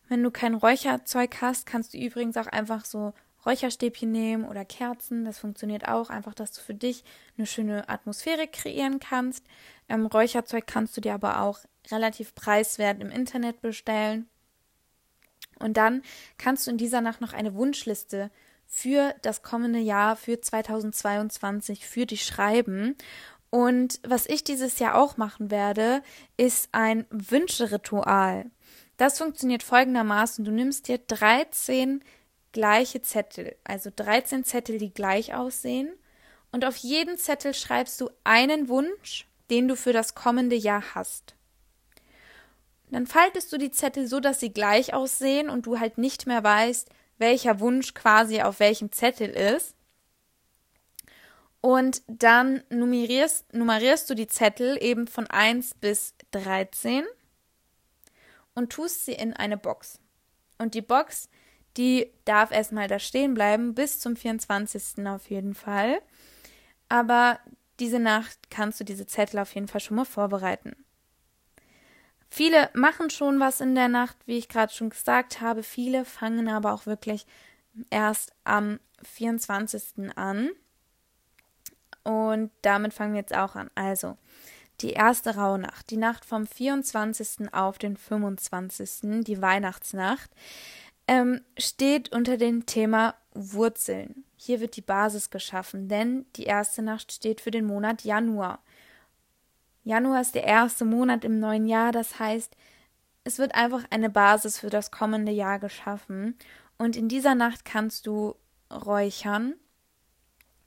Wenn 0.08 0.22
du 0.22 0.30
kein 0.30 0.54
Räucherzeug 0.54 1.42
hast, 1.42 1.66
kannst 1.66 1.94
du 1.94 1.98
übrigens 1.98 2.38
auch 2.38 2.48
einfach 2.48 2.86
so 2.86 3.14
Räucherstäbchen 3.46 4.12
nehmen 4.12 4.46
oder 4.46 4.66
Kerzen. 4.66 5.26
Das 5.26 5.40
funktioniert 5.40 5.88
auch. 5.88 6.10
Einfach, 6.10 6.34
dass 6.34 6.52
du 6.52 6.62
für 6.62 6.74
dich 6.74 7.04
eine 7.38 7.46
schöne 7.46 7.90
Atmosphäre 7.90 8.48
kreieren 8.48 9.00
kannst. 9.00 9.46
Ähm, 9.90 10.06
Räucherzeug 10.06 10.66
kannst 10.68 10.96
du 10.98 11.02
dir 11.02 11.14
aber 11.14 11.42
auch 11.42 11.60
relativ 11.92 12.34
preiswert 12.36 13.02
im 13.02 13.10
Internet 13.10 13.62
bestellen. 13.62 14.28
Und 15.60 15.78
dann 15.78 16.02
kannst 16.38 16.68
du 16.68 16.72
in 16.72 16.78
dieser 16.78 17.02
Nacht 17.02 17.22
noch 17.22 17.34
eine 17.34 17.54
Wunschliste 17.56 18.32
für 18.66 19.14
das 19.22 19.44
kommende 19.44 19.80
Jahr, 19.80 20.16
für 20.16 20.42
2022, 20.42 21.86
für 21.86 22.06
dich 22.06 22.26
schreiben. 22.26 22.96
Und 23.50 24.00
was 24.04 24.26
ich 24.26 24.44
dieses 24.44 24.80
Jahr 24.80 24.96
auch 24.96 25.18
machen 25.18 25.52
werde, 25.52 26.02
ist 26.38 26.70
ein 26.72 27.06
Wünscheritual. 27.12 28.50
Das 28.98 29.20
funktioniert 29.20 29.64
folgendermaßen. 29.64 30.44
Du 30.44 30.52
nimmst 30.52 30.88
dir 30.88 30.98
13 30.98 32.04
gleiche 32.54 33.02
Zettel, 33.02 33.58
also 33.66 33.90
13 33.94 34.46
Zettel, 34.46 34.78
die 34.78 34.94
gleich 34.94 35.34
aussehen. 35.34 35.94
Und 36.52 36.64
auf 36.64 36.78
jeden 36.78 37.18
Zettel 37.18 37.54
schreibst 37.54 38.00
du 38.00 38.10
einen 38.24 38.70
Wunsch, 38.70 39.28
den 39.50 39.68
du 39.68 39.76
für 39.76 39.92
das 39.92 40.16
kommende 40.16 40.56
Jahr 40.56 40.96
hast. 40.96 41.36
Dann 42.90 43.08
faltest 43.08 43.52
du 43.52 43.58
die 43.58 43.72
Zettel 43.72 44.08
so, 44.08 44.20
dass 44.20 44.40
sie 44.40 44.54
gleich 44.54 44.94
aussehen 44.94 45.50
und 45.50 45.66
du 45.66 45.80
halt 45.80 45.98
nicht 45.98 46.28
mehr 46.28 46.44
weißt, 46.44 46.90
welcher 47.18 47.60
Wunsch 47.60 47.94
quasi 47.94 48.42
auf 48.42 48.60
welchem 48.60 48.92
Zettel 48.92 49.30
ist. 49.30 49.76
Und 51.60 52.04
dann 52.08 52.64
nummerierst, 52.70 53.54
nummerierst 53.54 54.10
du 54.10 54.16
die 54.16 54.28
Zettel 54.28 54.78
eben 54.82 55.08
von 55.08 55.28
1 55.28 55.76
bis 55.76 56.14
13 56.32 57.06
und 58.54 58.72
tust 58.72 59.06
sie 59.06 59.14
in 59.14 59.34
eine 59.34 59.58
Box. 59.58 60.00
Und 60.58 60.76
die 60.76 60.82
Box, 60.82 61.30
die 61.78 62.12
darf 62.26 62.52
erstmal 62.52 62.88
da 62.88 63.00
stehen 63.00 63.34
bleiben, 63.34 63.74
bis 63.74 64.00
zum 64.00 64.16
24. 64.16 65.06
auf 65.08 65.30
jeden 65.30 65.56
Fall. 65.56 66.02
Aber 66.90 67.40
diese 67.80 68.00
Nacht 68.00 68.50
kannst 68.50 68.80
du 68.80 68.84
diese 68.84 69.08
Zettel 69.08 69.40
auf 69.40 69.54
jeden 69.56 69.68
Fall 69.68 69.82
schon 69.82 69.98
mal 69.98 70.06
vorbereiten. 70.06 70.76
Viele 72.30 72.70
machen 72.74 73.10
schon 73.10 73.40
was 73.40 73.62
in 73.62 73.76
der 73.76 73.90
Nacht, 73.90 74.18
wie 74.26 74.38
ich 74.38 74.50
gerade 74.50 74.74
schon 74.74 74.90
gesagt 74.90 75.42
habe. 75.42 75.62
Viele 75.62 76.06
fangen 76.06 76.48
aber 76.48 76.74
auch 76.74 76.86
wirklich 76.86 77.26
erst 77.90 78.34
am 78.44 78.80
24. 79.04 80.16
an. 80.16 80.50
Und 82.04 82.52
damit 82.62 82.94
fangen 82.94 83.14
wir 83.14 83.22
jetzt 83.22 83.36
auch 83.36 83.56
an. 83.56 83.70
Also, 83.76 84.18
die 84.82 84.94
erste 84.94 85.36
Rauhnacht, 85.36 85.90
die 85.90 85.98
Nacht 85.98 86.26
vom 86.26 86.48
24. 86.48 87.54
auf 87.54 87.78
den 87.78 87.96
25., 87.96 89.24
die 89.24 89.42
Weihnachtsnacht, 89.42 90.32
ähm, 91.14 91.42
steht 91.60 92.12
unter 92.12 92.38
dem 92.38 92.66
Thema 92.66 93.14
Wurzeln. 93.34 94.24
Hier 94.36 94.62
wird 94.62 94.76
die 94.76 94.82
Basis 94.82 95.30
geschaffen, 95.30 95.88
denn 95.88 96.26
die 96.36 96.46
erste 96.46 96.82
Nacht 96.82 97.12
steht 97.12 97.40
für 97.40 97.52
den 97.52 97.66
Monat 97.66 98.04
Januar. 98.04 98.64
Januar 99.84 100.22
ist 100.22 100.34
der 100.34 100.46
erste 100.46 100.86
Monat 100.86 101.24
im 101.24 101.40
neuen 101.40 101.68
Jahr, 101.68 101.92
das 101.92 102.18
heißt, 102.18 102.56
es 103.26 103.38
wird 103.38 103.54
einfach 103.54 103.84
eine 103.92 104.10
Basis 104.10 104.58
für 104.58 104.72
das 104.72 104.90
kommende 104.90 105.32
Jahr 105.32 105.60
geschaffen. 105.60 106.36
Und 106.78 106.98
in 106.98 107.08
dieser 107.08 107.36
Nacht 107.36 107.64
kannst 107.64 108.08
du 108.08 108.36
anräuchern. 108.70 109.54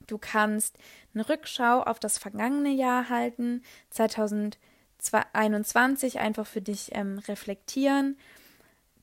Du 0.07 0.17
kannst 0.17 0.79
eine 1.13 1.29
Rückschau 1.29 1.83
auf 1.83 1.99
das 1.99 2.19
vergangene 2.19 2.71
Jahr 2.71 3.09
halten, 3.09 3.65
2021 3.91 6.21
einfach 6.21 6.47
für 6.47 6.63
dich 6.63 6.91
ähm, 6.93 7.19
reflektieren, 7.27 8.17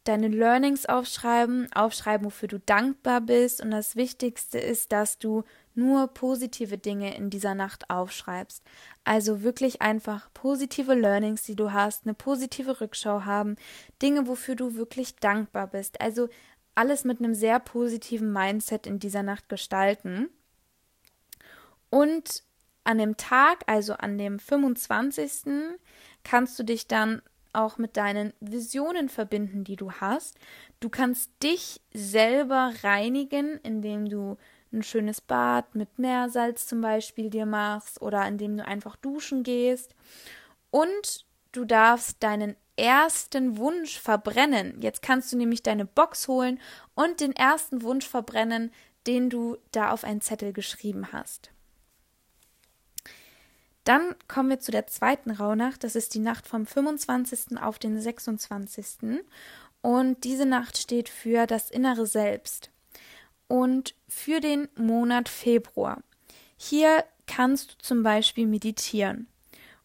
deine 0.04 0.28
Learnings 0.28 0.86
aufschreiben, 0.86 1.72
aufschreiben, 1.74 2.26
wofür 2.26 2.48
du 2.48 2.60
dankbar 2.60 3.22
bist. 3.22 3.62
Und 3.62 3.72
das 3.72 3.96
Wichtigste 3.96 4.60
ist, 4.60 4.92
dass 4.92 5.18
du 5.18 5.44
nur 5.76 6.08
positive 6.08 6.78
Dinge 6.78 7.16
in 7.16 7.30
dieser 7.30 7.56
Nacht 7.56 7.90
aufschreibst. 7.90 8.64
Also 9.04 9.44
wirklich 9.44 9.82
einfach 9.82 10.30
positive 10.34 10.94
Learnings, 10.94 11.44
die 11.44 11.56
du 11.56 11.72
hast, 11.72 12.06
eine 12.06 12.14
positive 12.14 12.82
Rückschau 12.82 13.26
haben, 13.26 13.56
Dinge, 14.02 14.28
wofür 14.28 14.56
du 14.56 14.76
wirklich 14.76 15.16
dankbar 15.16 15.68
bist. 15.68 16.00
Also 16.02 16.30
alles 16.76 17.04
mit 17.04 17.20
einem 17.20 17.34
sehr 17.34 17.60
positiven 17.60 18.32
Mindset 18.32 18.88
in 18.88 19.00
dieser 19.00 19.24
Nacht 19.24 19.50
gestalten. 19.50 20.30
Und 21.90 22.44
an 22.84 22.98
dem 22.98 23.18
Tag, 23.18 23.64
also 23.68 23.94
an 23.94 24.18
dem 24.18 24.40
25., 24.40 25.78
kannst 26.24 26.58
du 26.58 26.64
dich 26.64 26.88
dann 26.88 27.22
auch 27.54 27.78
mit 27.78 27.98
deinen 27.98 28.34
Visionen 28.40 29.10
verbinden, 29.10 29.64
die 29.64 29.76
du 29.76 29.92
hast. 29.92 30.38
Du 30.80 30.90
kannst 30.90 31.32
dich 31.42 31.82
selber 31.94 32.74
reinigen, 32.84 33.60
indem 33.64 34.10
du 34.10 34.38
ein 34.72 34.84
schönes 34.84 35.22
Bad 35.22 35.76
mit 35.76 36.00
Meersalz 36.00 36.66
zum 36.68 36.82
Beispiel 36.82 37.30
dir 37.30 37.46
machst 37.46 38.02
oder 38.02 38.28
indem 38.28 38.58
du 38.58 38.66
einfach 38.66 38.96
duschen 38.96 39.44
gehst. 39.44 39.96
Und 40.72 41.26
du 41.52 41.66
darfst 41.66 42.24
deinen 42.24 42.56
ersten 42.76 43.58
Wunsch 43.58 44.00
verbrennen. 44.00 44.82
Jetzt 44.82 45.02
kannst 45.02 45.32
du 45.32 45.38
nämlich 45.38 45.62
deine 45.62 45.86
Box 45.86 46.28
holen 46.28 46.60
und 46.96 47.20
den 47.20 47.34
ersten 47.34 47.84
Wunsch 47.84 48.08
verbrennen, 48.08 48.72
den 49.06 49.30
du 49.30 49.58
da 49.72 49.92
auf 49.92 50.04
einen 50.04 50.22
Zettel 50.22 50.54
geschrieben 50.54 51.12
hast. 51.12 51.53
Dann 53.84 54.16
kommen 54.28 54.50
wir 54.50 54.60
zu 54.60 54.72
der 54.72 54.88
zweiten 54.88 55.32
Rauhnacht. 55.32 55.84
Das 55.84 55.96
ist 55.96 56.14
die 56.14 56.20
Nacht 56.20 56.48
vom 56.48 56.66
25. 56.66 57.58
auf 57.62 57.80
den 57.80 58.00
26. 58.00 59.22
Und 59.82 60.24
diese 60.24 60.46
Nacht 60.46 60.78
steht 60.78 61.10
für 61.10 61.46
das 61.46 61.70
innere 61.70 62.06
Selbst 62.06 62.72
und 63.48 63.96
für 64.08 64.40
den 64.40 64.70
Monat 64.76 65.28
Februar. 65.28 66.02
Hier 66.56 67.04
kannst 67.28 67.72
du 67.72 67.78
zum 67.80 68.04
Beispiel 68.04 68.48
meditieren 68.48 69.28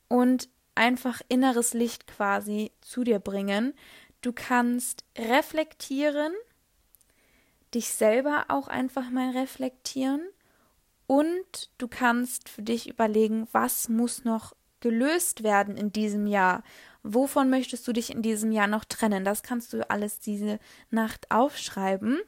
und 0.07 0.49
einfach 0.77 1.21
inneres 1.29 1.75
Licht 1.75 2.07
quasi 2.07 2.71
zu 2.81 3.03
dir 3.03 3.19
bringen. 3.19 3.75
Du 4.21 4.33
kannst 4.33 5.05
reflektieren, 5.17 6.33
dich 7.75 7.89
selber 7.89 8.45
auch 8.49 8.69
einfach 8.69 9.11
mal 9.11 9.31
reflektieren 9.31 10.23
und 11.09 11.71
du 11.79 11.89
kannst 11.89 12.51
für 12.51 12.61
dich 12.61 12.87
überlegen, 12.87 13.49
was 13.51 13.89
muss 13.89 14.25
noch 14.25 14.55
gelöst 14.81 15.43
werden 15.43 15.77
in 15.79 15.91
diesem 15.91 16.27
Jahr? 16.27 16.63
Wovon 17.03 17.49
möchtest 17.49 17.89
du 17.89 17.95
dich 17.95 18.11
in 18.11 18.21
diesem 18.21 18.53
Jahr 18.53 18.67
noch 18.67 18.85
trennen? 18.85 19.25
Das 19.25 19.43
kannst 19.43 19.73
du 19.73 19.91
alles 19.91 20.21
diese 20.21 20.61
Nacht 20.91 21.31
aufschreiben. 21.31 22.21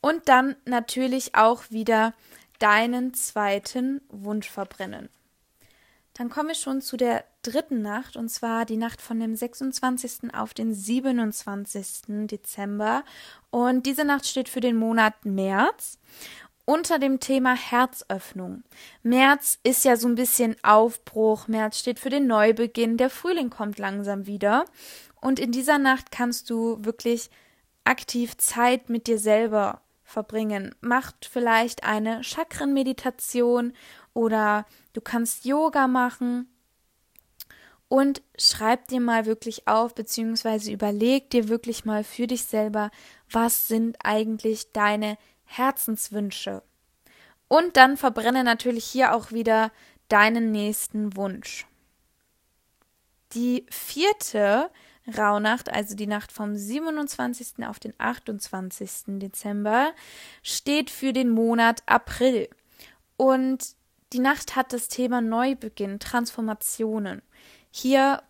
Und 0.00 0.28
dann 0.28 0.56
natürlich 0.64 1.36
auch 1.36 1.70
wieder 1.70 2.12
deinen 2.58 3.14
zweiten 3.14 4.00
Wunsch 4.08 4.50
verbrennen. 4.50 5.08
Dann 6.14 6.30
kommen 6.30 6.48
wir 6.48 6.56
schon 6.56 6.80
zu 6.80 6.96
der 6.96 7.24
dritten 7.42 7.82
Nacht, 7.82 8.16
und 8.16 8.28
zwar 8.28 8.64
die 8.64 8.76
Nacht 8.76 9.00
von 9.00 9.20
dem 9.20 9.36
26. 9.36 10.34
auf 10.34 10.54
den 10.54 10.74
27. 10.74 12.26
Dezember. 12.26 13.04
Und 13.50 13.86
diese 13.86 14.04
Nacht 14.04 14.26
steht 14.26 14.48
für 14.48 14.60
den 14.60 14.76
Monat 14.76 15.24
März 15.24 16.00
unter 16.68 16.98
dem 16.98 17.18
Thema 17.18 17.56
Herzöffnung. 17.56 18.62
März 19.02 19.58
ist 19.62 19.86
ja 19.86 19.96
so 19.96 20.06
ein 20.06 20.16
bisschen 20.16 20.54
Aufbruch, 20.62 21.48
März 21.48 21.78
steht 21.78 21.98
für 21.98 22.10
den 22.10 22.26
Neubeginn, 22.26 22.98
der 22.98 23.08
Frühling 23.08 23.48
kommt 23.48 23.78
langsam 23.78 24.26
wieder 24.26 24.66
und 25.22 25.38
in 25.38 25.50
dieser 25.50 25.78
Nacht 25.78 26.10
kannst 26.10 26.50
du 26.50 26.76
wirklich 26.84 27.30
aktiv 27.84 28.36
Zeit 28.36 28.90
mit 28.90 29.06
dir 29.06 29.18
selber 29.18 29.80
verbringen. 30.02 30.74
Macht 30.82 31.24
vielleicht 31.32 31.84
eine 31.84 32.22
Chakrenmeditation 32.22 33.72
oder 34.12 34.66
du 34.92 35.00
kannst 35.00 35.46
Yoga 35.46 35.86
machen 35.86 36.50
und 37.88 38.20
schreib 38.38 38.88
dir 38.88 39.00
mal 39.00 39.24
wirklich 39.24 39.66
auf, 39.66 39.94
beziehungsweise 39.94 40.70
überleg 40.70 41.30
dir 41.30 41.48
wirklich 41.48 41.86
mal 41.86 42.04
für 42.04 42.26
dich 42.26 42.44
selber, 42.44 42.90
was 43.30 43.68
sind 43.68 43.96
eigentlich 44.04 44.72
deine 44.72 45.16
Herzenswünsche. 45.48 46.62
Und 47.48 47.76
dann 47.76 47.96
verbrenne 47.96 48.44
natürlich 48.44 48.84
hier 48.84 49.14
auch 49.14 49.32
wieder 49.32 49.72
deinen 50.08 50.52
nächsten 50.52 51.16
Wunsch. 51.16 51.66
Die 53.32 53.66
vierte 53.70 54.70
Rauhnacht, 55.16 55.72
also 55.72 55.96
die 55.96 56.06
Nacht 56.06 56.32
vom 56.32 56.54
27. 56.54 57.66
auf 57.66 57.78
den 57.78 57.94
28. 57.96 59.18
Dezember, 59.18 59.92
steht 60.42 60.90
für 60.90 61.12
den 61.12 61.30
Monat 61.30 61.82
April. 61.86 62.48
Und 63.16 63.74
die 64.12 64.18
Nacht 64.18 64.54
hat 64.54 64.72
das 64.72 64.88
Thema 64.88 65.20
Neubeginn, 65.20 65.98
Transformationen. 65.98 67.22
Hier 67.70 68.22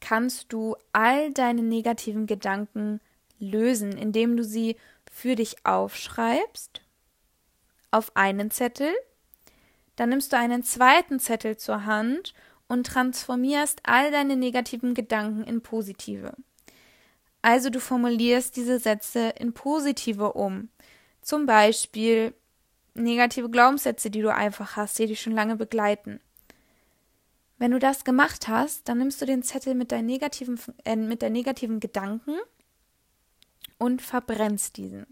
kannst 0.00 0.52
du 0.52 0.76
all 0.92 1.32
deine 1.32 1.62
negativen 1.62 2.26
Gedanken 2.26 3.00
lösen, 3.38 3.92
indem 3.92 4.36
du 4.36 4.44
sie 4.44 4.76
für 5.10 5.34
dich 5.34 5.66
aufschreibst 5.66 6.80
auf 7.90 8.16
einen 8.16 8.50
Zettel, 8.50 8.94
dann 9.96 10.08
nimmst 10.08 10.32
du 10.32 10.38
einen 10.38 10.62
zweiten 10.62 11.18
Zettel 11.18 11.56
zur 11.58 11.84
Hand 11.84 12.32
und 12.68 12.86
transformierst 12.86 13.80
all 13.82 14.10
deine 14.10 14.36
negativen 14.36 14.94
Gedanken 14.94 15.44
in 15.44 15.60
positive. 15.60 16.32
Also 17.42 17.68
du 17.68 17.80
formulierst 17.80 18.56
diese 18.56 18.78
Sätze 18.78 19.30
in 19.38 19.52
positive 19.52 20.32
um. 20.34 20.68
Zum 21.20 21.46
Beispiel 21.46 22.32
negative 22.94 23.50
Glaubenssätze, 23.50 24.10
die 24.10 24.22
du 24.22 24.32
einfach 24.32 24.76
hast, 24.76 24.98
die 24.98 25.06
dich 25.06 25.20
schon 25.20 25.34
lange 25.34 25.56
begleiten. 25.56 26.20
Wenn 27.58 27.72
du 27.72 27.78
das 27.78 28.04
gemacht 28.04 28.48
hast, 28.48 28.88
dann 28.88 28.98
nimmst 28.98 29.20
du 29.20 29.26
den 29.26 29.42
Zettel 29.42 29.74
mit, 29.74 29.92
deinen 29.92 30.06
negativen, 30.06 30.58
äh, 30.84 30.96
mit 30.96 31.22
der 31.22 31.30
negativen 31.30 31.80
Gedanken 31.80 32.36
und 33.80 34.02
verbrennst 34.02 34.76
diesen, 34.76 35.06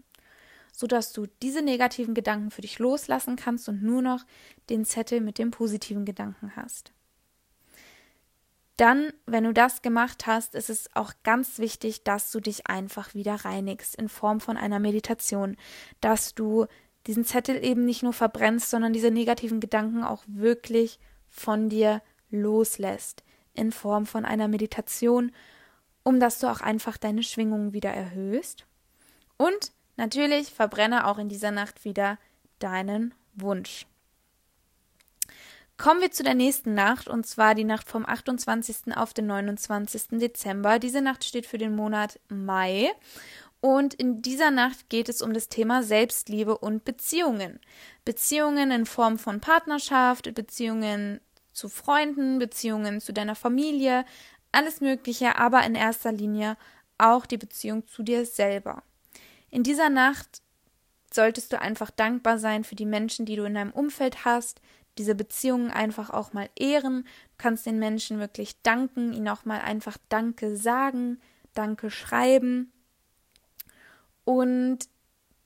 sodass 0.71 1.11
du 1.11 1.25
diese 1.41 1.61
negativen 1.61 2.13
Gedanken 2.13 2.51
für 2.51 2.61
dich 2.61 2.79
loslassen 2.79 3.35
kannst 3.35 3.67
und 3.67 3.83
nur 3.83 4.01
noch 4.01 4.25
den 4.69 4.85
Zettel 4.85 5.19
mit 5.19 5.37
dem 5.37 5.51
positiven 5.51 6.05
Gedanken 6.05 6.55
hast. 6.55 6.93
Dann, 8.77 9.11
wenn 9.25 9.43
du 9.43 9.51
das 9.51 9.81
gemacht 9.81 10.25
hast, 10.25 10.55
ist 10.55 10.69
es 10.69 10.89
auch 10.95 11.11
ganz 11.23 11.59
wichtig, 11.59 12.05
dass 12.05 12.31
du 12.31 12.39
dich 12.39 12.67
einfach 12.67 13.13
wieder 13.13 13.35
reinigst 13.35 13.95
in 13.95 14.07
Form 14.07 14.39
von 14.39 14.55
einer 14.55 14.79
Meditation, 14.79 15.57
dass 15.99 16.33
du 16.33 16.65
diesen 17.07 17.25
Zettel 17.25 17.61
eben 17.61 17.83
nicht 17.83 18.03
nur 18.03 18.13
verbrennst, 18.13 18.69
sondern 18.69 18.93
diese 18.93 19.11
negativen 19.11 19.59
Gedanken 19.59 20.03
auch 20.03 20.23
wirklich 20.27 20.99
von 21.27 21.67
dir 21.67 22.01
loslässt 22.29 23.23
in 23.53 23.71
Form 23.71 24.05
von 24.05 24.23
einer 24.25 24.47
Meditation, 24.47 25.31
um 26.03 26.19
dass 26.19 26.39
du 26.39 26.47
auch 26.47 26.61
einfach 26.61 26.97
deine 26.97 27.23
Schwingungen 27.23 27.73
wieder 27.73 27.91
erhöhst. 27.91 28.65
Und 29.37 29.71
natürlich 29.97 30.51
verbrenne 30.51 31.07
auch 31.07 31.17
in 31.17 31.29
dieser 31.29 31.51
Nacht 31.51 31.85
wieder 31.85 32.17
deinen 32.59 33.13
Wunsch. 33.35 33.85
Kommen 35.77 36.01
wir 36.01 36.11
zu 36.11 36.23
der 36.23 36.33
nächsten 36.33 36.73
Nacht, 36.73 37.07
und 37.07 37.25
zwar 37.25 37.55
die 37.55 37.63
Nacht 37.63 37.87
vom 37.87 38.05
28. 38.05 38.97
auf 38.97 39.13
den 39.13 39.27
29. 39.27 40.19
Dezember. 40.19 40.77
Diese 40.77 41.01
Nacht 41.01 41.23
steht 41.23 41.45
für 41.45 41.57
den 41.57 41.73
Monat 41.73 42.19
Mai. 42.27 42.91
Und 43.61 43.93
in 43.93 44.21
dieser 44.21 44.51
Nacht 44.51 44.89
geht 44.89 45.07
es 45.07 45.21
um 45.21 45.33
das 45.33 45.47
Thema 45.47 45.81
Selbstliebe 45.81 46.57
und 46.57 46.83
Beziehungen. 46.83 47.61
Beziehungen 48.03 48.71
in 48.71 48.85
Form 48.85 49.17
von 49.17 49.39
Partnerschaft, 49.39 50.33
Beziehungen 50.33 51.21
zu 51.53 51.69
Freunden, 51.69 52.39
Beziehungen 52.39 52.99
zu 52.99 53.13
deiner 53.13 53.35
Familie, 53.35 54.05
alles 54.51 54.81
Mögliche, 54.81 55.37
aber 55.37 55.65
in 55.65 55.75
erster 55.75 56.11
Linie 56.11 56.57
auch 56.97 57.25
die 57.25 57.37
Beziehung 57.37 57.87
zu 57.87 58.03
dir 58.03 58.25
selber. 58.25 58.83
In 59.49 59.63
dieser 59.63 59.89
Nacht 59.89 60.41
solltest 61.11 61.53
du 61.53 61.59
einfach 61.59 61.91
dankbar 61.91 62.37
sein 62.37 62.63
für 62.63 62.75
die 62.75 62.85
Menschen, 62.85 63.25
die 63.25 63.35
du 63.35 63.43
in 63.43 63.55
deinem 63.55 63.71
Umfeld 63.71 64.25
hast, 64.25 64.61
diese 64.97 65.15
Beziehungen 65.15 65.71
einfach 65.71 66.09
auch 66.09 66.33
mal 66.33 66.49
ehren. 66.57 67.03
Du 67.03 67.35
kannst 67.37 67.65
den 67.65 67.79
Menschen 67.79 68.19
wirklich 68.19 68.61
danken, 68.61 69.13
ihnen 69.13 69.29
auch 69.29 69.45
mal 69.45 69.61
einfach 69.61 69.97
Danke 70.09 70.57
sagen, 70.57 71.19
Danke 71.53 71.89
schreiben. 71.89 72.71
Und 74.23 74.87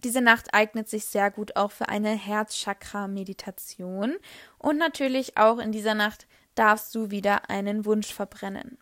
diese 0.04 0.22
Nacht 0.22 0.54
eignet 0.54 0.90
sich 0.90 1.06
sehr 1.06 1.32
gut 1.32 1.56
auch 1.56 1.72
für 1.72 1.88
eine 1.88 2.10
Herzchakra-Meditation. 2.10 4.16
Und 4.58 4.78
natürlich 4.78 5.38
auch 5.38 5.60
in 5.60 5.72
dieser 5.72 5.94
Nacht 5.94 6.28
darfst 6.56 6.94
du 6.94 7.10
wieder 7.10 7.50
einen 7.50 7.86
Wunsch 7.86 8.14
verbrennen. 8.14 8.78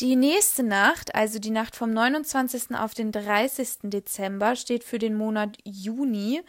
Die 0.00 0.16
nächste 0.16 0.62
Nacht, 0.62 1.14
also 1.14 1.38
die 1.38 1.50
Nacht 1.50 1.76
vom 1.76 1.90
29. 1.90 2.74
auf 2.74 2.94
den 2.94 3.12
30. 3.12 3.90
Dezember, 3.90 4.56
steht 4.56 4.82
für 4.82 4.98
den 4.98 5.14
Monat 5.14 5.58
Juni 5.62 6.40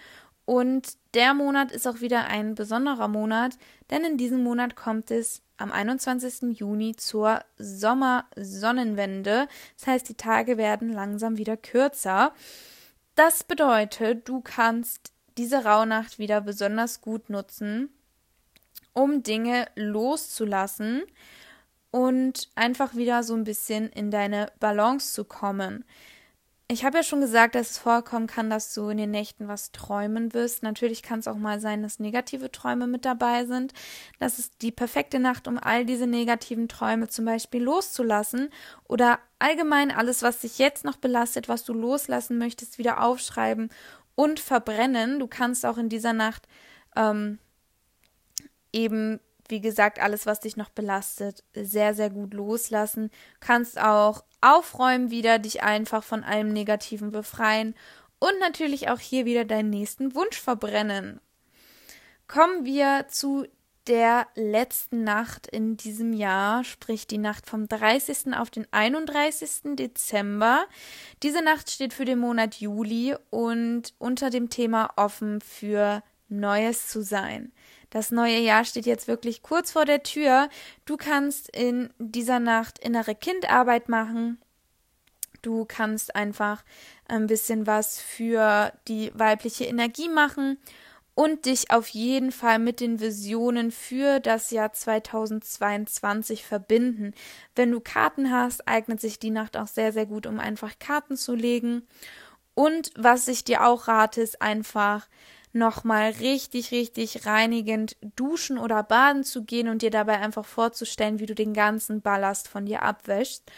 und 0.45 0.93
der 1.13 1.33
Monat 1.33 1.69
ist 1.73 1.85
auch 1.85 1.99
wieder 1.99 2.27
ein 2.27 2.55
besonderer 2.55 3.09
Monat, 3.09 3.57
denn 3.89 4.05
in 4.05 4.17
diesem 4.17 4.41
Monat 4.41 4.77
kommt 4.77 5.11
es 5.11 5.41
am 5.57 5.73
21. 5.73 6.57
Juni 6.57 6.95
zur 6.95 7.41
Sommersonnenwende. 7.57 9.49
Das 9.77 9.87
heißt, 9.87 10.07
die 10.07 10.15
Tage 10.15 10.57
werden 10.57 10.93
langsam 10.93 11.37
wieder 11.37 11.57
kürzer. 11.57 12.33
Das 13.15 13.43
bedeutet, 13.43 14.29
du 14.29 14.39
kannst 14.39 15.11
diese 15.37 15.65
Rauhnacht 15.65 16.19
wieder 16.19 16.39
besonders 16.39 17.01
gut 17.01 17.29
nutzen, 17.29 17.89
um 18.93 19.23
Dinge 19.23 19.67
loszulassen 19.75 21.03
und 21.91 22.49
einfach 22.55 22.95
wieder 22.95 23.23
so 23.23 23.35
ein 23.35 23.43
bisschen 23.43 23.89
in 23.89 24.11
deine 24.11 24.51
Balance 24.59 25.13
zu 25.13 25.25
kommen. 25.25 25.85
Ich 26.69 26.85
habe 26.85 26.99
ja 26.99 27.03
schon 27.03 27.19
gesagt, 27.19 27.55
dass 27.55 27.71
es 27.71 27.77
vorkommen 27.77 28.27
kann, 28.27 28.49
dass 28.49 28.73
du 28.73 28.87
in 28.87 28.97
den 28.97 29.11
Nächten 29.11 29.49
was 29.49 29.73
träumen 29.73 30.33
wirst. 30.33 30.63
Natürlich 30.63 31.03
kann 31.03 31.19
es 31.19 31.27
auch 31.27 31.35
mal 31.35 31.59
sein, 31.59 31.83
dass 31.83 31.99
negative 31.99 32.49
Träume 32.49 32.87
mit 32.87 33.03
dabei 33.03 33.45
sind. 33.45 33.73
Das 34.19 34.39
ist 34.39 34.61
die 34.61 34.71
perfekte 34.71 35.19
Nacht, 35.19 35.49
um 35.49 35.57
all 35.57 35.83
diese 35.85 36.07
negativen 36.07 36.69
Träume 36.69 37.09
zum 37.09 37.25
Beispiel 37.25 37.61
loszulassen 37.61 38.47
oder 38.87 39.19
allgemein 39.37 39.91
alles, 39.91 40.21
was 40.21 40.39
dich 40.39 40.59
jetzt 40.59 40.85
noch 40.85 40.95
belastet, 40.95 41.49
was 41.49 41.65
du 41.65 41.73
loslassen 41.73 42.37
möchtest, 42.37 42.77
wieder 42.77 43.03
aufschreiben 43.03 43.69
und 44.15 44.39
verbrennen. 44.39 45.19
Du 45.19 45.27
kannst 45.27 45.65
auch 45.65 45.77
in 45.77 45.89
dieser 45.89 46.13
Nacht 46.13 46.47
ähm, 46.95 47.37
eben 48.71 49.19
wie 49.51 49.61
gesagt, 49.61 49.99
alles, 49.99 50.25
was 50.25 50.39
dich 50.39 50.57
noch 50.57 50.69
belastet, 50.69 51.43
sehr, 51.53 51.93
sehr 51.93 52.09
gut 52.09 52.33
loslassen. 52.33 53.11
Kannst 53.39 53.79
auch 53.79 54.23
aufräumen 54.41 55.11
wieder, 55.11 55.37
dich 55.37 55.61
einfach 55.61 56.03
von 56.03 56.23
allem 56.23 56.51
Negativen 56.51 57.11
befreien 57.11 57.75
und 58.19 58.39
natürlich 58.39 58.89
auch 58.89 58.99
hier 58.99 59.25
wieder 59.25 59.45
deinen 59.45 59.69
nächsten 59.69 60.15
Wunsch 60.15 60.39
verbrennen. 60.39 61.19
Kommen 62.27 62.65
wir 62.65 63.05
zu 63.09 63.45
der 63.87 64.27
letzten 64.35 65.03
Nacht 65.03 65.47
in 65.47 65.75
diesem 65.75 66.13
Jahr, 66.13 66.63
sprich 66.63 67.07
die 67.07 67.17
Nacht 67.17 67.49
vom 67.49 67.67
30. 67.67 68.33
auf 68.35 68.49
den 68.49 68.67
31. 68.71 69.75
Dezember. 69.75 70.65
Diese 71.23 71.43
Nacht 71.43 71.69
steht 71.69 71.93
für 71.93 72.05
den 72.05 72.19
Monat 72.19 72.55
Juli 72.55 73.15
und 73.31 73.93
unter 73.97 74.29
dem 74.29 74.49
Thema 74.49 74.91
offen 74.97 75.41
für 75.41 76.03
Neues 76.29 76.87
zu 76.87 77.03
sein. 77.03 77.51
Das 77.91 78.09
neue 78.09 78.39
Jahr 78.39 78.65
steht 78.65 78.87
jetzt 78.87 79.07
wirklich 79.07 79.43
kurz 79.43 79.71
vor 79.71 79.85
der 79.85 80.01
Tür. 80.01 80.49
Du 80.85 80.97
kannst 80.97 81.55
in 81.55 81.91
dieser 81.99 82.39
Nacht 82.39 82.79
innere 82.79 83.13
Kindarbeit 83.13 83.89
machen. 83.89 84.39
Du 85.41 85.65
kannst 85.65 86.15
einfach 86.15 86.63
ein 87.07 87.27
bisschen 87.27 87.67
was 87.67 87.99
für 87.99 88.71
die 88.87 89.11
weibliche 89.13 89.65
Energie 89.65 90.09
machen 90.09 90.57
und 91.15 91.45
dich 91.45 91.71
auf 91.71 91.89
jeden 91.89 92.31
Fall 92.31 92.59
mit 92.59 92.79
den 92.79 93.01
Visionen 93.01 93.71
für 93.71 94.21
das 94.21 94.51
Jahr 94.51 94.71
2022 94.71 96.45
verbinden. 96.45 97.13
Wenn 97.55 97.71
du 97.71 97.81
Karten 97.81 98.31
hast, 98.31 98.67
eignet 98.67 99.01
sich 99.01 99.19
die 99.19 99.31
Nacht 99.31 99.57
auch 99.57 99.67
sehr, 99.67 99.91
sehr 99.91 100.05
gut, 100.05 100.25
um 100.25 100.39
einfach 100.39 100.79
Karten 100.79 101.17
zu 101.17 101.35
legen. 101.35 101.85
Und 102.53 102.91
was 102.95 103.27
ich 103.27 103.43
dir 103.43 103.65
auch 103.65 103.87
rate, 103.87 104.21
ist 104.21 104.41
einfach 104.41 105.07
nochmal 105.53 106.11
richtig, 106.19 106.71
richtig 106.71 107.25
reinigend 107.25 107.97
duschen 108.15 108.57
oder 108.57 108.83
baden 108.83 109.23
zu 109.23 109.43
gehen 109.43 109.67
und 109.67 109.81
dir 109.81 109.91
dabei 109.91 110.19
einfach 110.19 110.45
vorzustellen, 110.45 111.19
wie 111.19 111.25
du 111.25 111.35
den 111.35 111.53
ganzen 111.53 112.01
Ballast 112.01 112.47
von 112.47 112.65
dir 112.65 112.83
abwäschst 112.83 113.51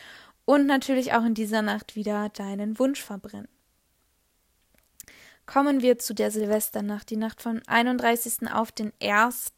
und 0.46 0.66
natürlich 0.66 1.14
auch 1.14 1.26
in 1.26 1.34
dieser 1.34 1.62
Nacht 1.62 1.96
wieder 1.96 2.30
deinen 2.30 2.80
Wunsch 2.80 3.02
verbrennen. 3.02 3.53
Kommen 5.46 5.82
wir 5.82 6.00
zu 6.00 6.16
der 6.16 6.32
Silvesternacht, 6.32 7.10
die 7.10 7.18
Nacht 7.18 7.42
vom 7.42 7.60
31. 7.68 8.50
auf 8.54 8.72
den 8.72 8.94
1. 9.02 9.52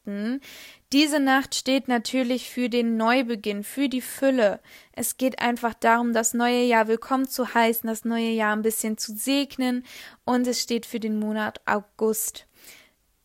Diese 0.92 1.20
Nacht 1.20 1.54
steht 1.54 1.88
natürlich 1.88 2.50
für 2.50 2.70
den 2.70 2.98
Neubeginn, 2.98 3.64
für 3.64 3.88
die 3.88 4.02
Fülle. 4.02 4.62
Es 4.94 5.18
geht 5.18 5.40
einfach 5.40 5.76
darum, 5.76 6.12
das 6.12 6.34
neue 6.34 6.64
Jahr 6.64 6.88
willkommen 6.88 7.28
zu 7.28 7.54
heißen, 7.54 7.88
das 7.88 8.04
neue 8.04 8.32
Jahr 8.32 8.56
ein 8.56 8.64
bisschen 8.64 8.98
zu 8.98 9.16
segnen 9.16 9.86
und 10.24 10.48
es 10.48 10.60
steht 10.60 10.88
für 10.88 11.00
den 11.00 11.20
Monat 11.20 11.62
August. 11.68 12.48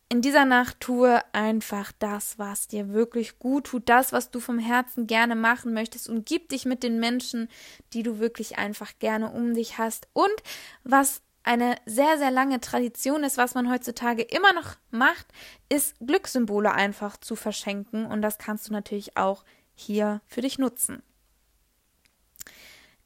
In 0.07 0.21
dieser 0.21 0.45
Nacht 0.45 0.81
tue 0.81 1.19
einfach 1.33 1.91
das, 1.97 2.37
was 2.37 2.67
dir 2.67 2.93
wirklich 2.93 3.39
gut 3.39 3.67
tut, 3.67 3.89
das, 3.89 4.13
was 4.13 4.29
du 4.29 4.39
vom 4.39 4.59
Herzen 4.59 5.07
gerne 5.07 5.35
machen 5.35 5.73
möchtest 5.73 6.09
und 6.09 6.27
gib 6.27 6.49
dich 6.49 6.65
mit 6.65 6.83
den 6.83 6.99
Menschen, 6.99 7.47
die 7.93 8.03
du 8.03 8.19
wirklich 8.19 8.59
einfach 8.59 8.91
gerne 8.99 9.31
um 9.31 9.55
dich 9.55 9.79
hast 9.79 10.09
und 10.13 10.35
was 10.83 11.21
eine 11.43 11.75
sehr, 11.85 12.17
sehr 12.17 12.31
lange 12.31 12.59
Tradition 12.59 13.23
ist, 13.23 13.37
was 13.37 13.55
man 13.55 13.71
heutzutage 13.71 14.21
immer 14.21 14.53
noch 14.53 14.75
macht, 14.91 15.27
ist 15.69 15.95
Glückssymbole 15.99 16.71
einfach 16.71 17.17
zu 17.17 17.35
verschenken 17.35 18.05
und 18.05 18.21
das 18.21 18.37
kannst 18.37 18.69
du 18.69 18.73
natürlich 18.73 19.17
auch 19.17 19.43
hier 19.73 20.21
für 20.27 20.41
dich 20.41 20.59
nutzen. 20.59 21.01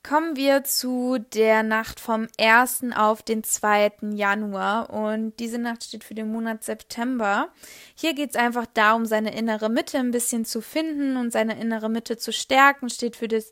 Kommen 0.08 0.36
wir 0.36 0.64
zu 0.64 1.18
der 1.34 1.64
Nacht 1.64 2.00
vom 2.00 2.28
1. 2.40 2.92
auf 2.96 3.24
den 3.24 3.44
2. 3.44 3.92
Januar 4.14 4.92
und 4.92 5.40
diese 5.40 5.58
Nacht 5.58 5.84
steht 5.84 6.04
für 6.04 6.14
den 6.14 6.32
Monat 6.32 6.64
September. 6.64 7.50
Hier 7.96 8.14
geht 8.14 8.30
es 8.30 8.36
einfach 8.36 8.68
darum, 8.72 9.08
seine 9.08 9.36
innere 9.36 9.68
Mitte 9.68 9.98
ein 9.98 10.12
bisschen 10.12 10.46
zu 10.46 10.62
finden 10.62 11.18
und 11.18 11.32
seine 11.32 11.60
innere 11.60 11.90
Mitte 11.90 12.18
zu 12.18 12.32
stärken, 12.32 12.92
steht 12.92 13.16
für 13.16 13.28
das 13.28 13.52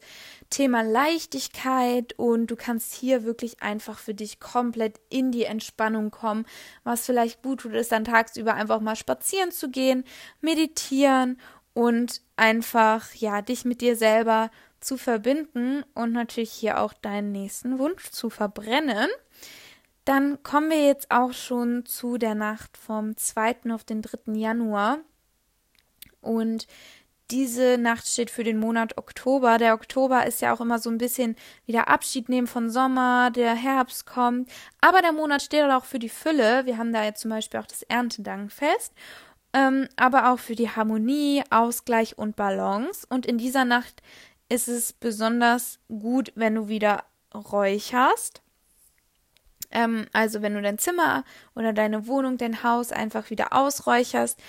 Thema 0.52 0.84
Leichtigkeit 0.84 2.14
und 2.18 2.46
du 2.52 2.56
kannst 2.56 2.94
hier 2.94 3.24
wirklich 3.24 3.64
einfach 3.64 3.98
für 3.98 4.14
dich 4.14 4.40
komplett 4.40 5.00
in 5.10 5.32
die 5.32 5.46
Entspannung 5.46 6.12
kommen. 6.12 6.46
Was 6.84 7.08
vielleicht 7.08 7.42
gut 7.42 7.62
tut, 7.62 7.74
ist 7.74 7.92
dann 7.92 8.06
tagsüber 8.06 8.54
einfach 8.54 8.80
mal 8.80 8.96
spazieren 8.96 9.50
zu 9.50 9.72
gehen, 9.72 10.04
meditieren 10.40 11.40
und 11.74 12.22
einfach, 12.36 13.12
ja, 13.16 13.42
dich 13.42 13.66
mit 13.66 13.82
dir 13.82 13.96
selber 13.96 14.52
zu 14.84 14.98
verbinden 14.98 15.84
und 15.94 16.12
natürlich 16.12 16.52
hier 16.52 16.80
auch 16.80 16.94
deinen 16.94 17.32
nächsten 17.32 17.80
Wunsch 17.80 18.10
zu 18.12 18.30
verbrennen. 18.30 19.10
Dann 20.06 20.44
kommen 20.44 20.70
wir 20.70 20.86
jetzt 20.86 21.12
auch 21.12 21.34
schon 21.34 21.86
zu 21.86 22.18
der 22.18 22.36
Nacht 22.36 22.78
vom 22.78 23.16
2. 23.16 23.72
auf 23.72 23.84
den 23.84 24.02
3. 24.02 24.34
Januar. 24.34 25.00
Und 26.22 26.68
diese 27.32 27.78
Nacht 27.78 28.08
steht 28.08 28.30
für 28.30 28.44
den 28.44 28.60
Monat 28.60 28.98
Oktober. 28.98 29.58
Der 29.58 29.74
Oktober 29.74 30.26
ist 30.26 30.42
ja 30.42 30.54
auch 30.54 30.62
immer 30.62 30.78
so 30.80 30.90
ein 30.90 30.98
bisschen 30.98 31.36
wieder 31.66 31.88
Abschied 31.88 32.30
nehmen 32.30 32.48
von 32.48 32.70
Sommer, 32.70 33.32
der 33.32 33.56
Herbst 33.56 34.06
kommt. 34.06 34.52
Aber 34.82 35.02
der 35.02 35.14
Monat 35.14 35.42
steht 35.42 35.64
auch 35.64 35.86
für 35.86 36.00
die 36.00 36.10
Fülle. 36.10 36.66
Wir 36.66 36.78
haben 36.78 36.92
da 36.92 37.04
jetzt 37.04 37.22
zum 37.22 37.32
Beispiel 37.32 37.60
auch 37.60 37.66
das 37.66 37.84
Erntedankfest. 37.84 38.94
Ähm, 39.54 39.88
aber 39.96 40.32
auch 40.32 40.40
für 40.40 40.56
die 40.56 40.70
Harmonie, 40.70 41.44
Ausgleich 41.50 42.18
und 42.18 42.36
Balance. 42.36 43.08
Und 43.10 43.26
in 43.26 43.38
dieser 43.38 43.66
Nacht 43.66 44.02
ist 44.54 44.68
es 44.68 44.94
besonders 44.94 45.80
gut, 45.88 46.32
wenn 46.36 46.54
du 46.54 46.68
wieder 46.68 47.06
räucherst. 47.34 48.44
Ähm, 49.72 50.06
also 50.14 50.44
wenn 50.44 50.54
du 50.54 50.62
dein 50.62 50.78
Zimmer 50.78 51.24
oder 51.56 51.74
deine 51.74 52.06
Wohnung, 52.06 52.38
dein 52.38 52.62
Haus 52.62 52.92
einfach 52.92 53.32
wieder 53.32 53.54
ausräucherst 53.54 54.40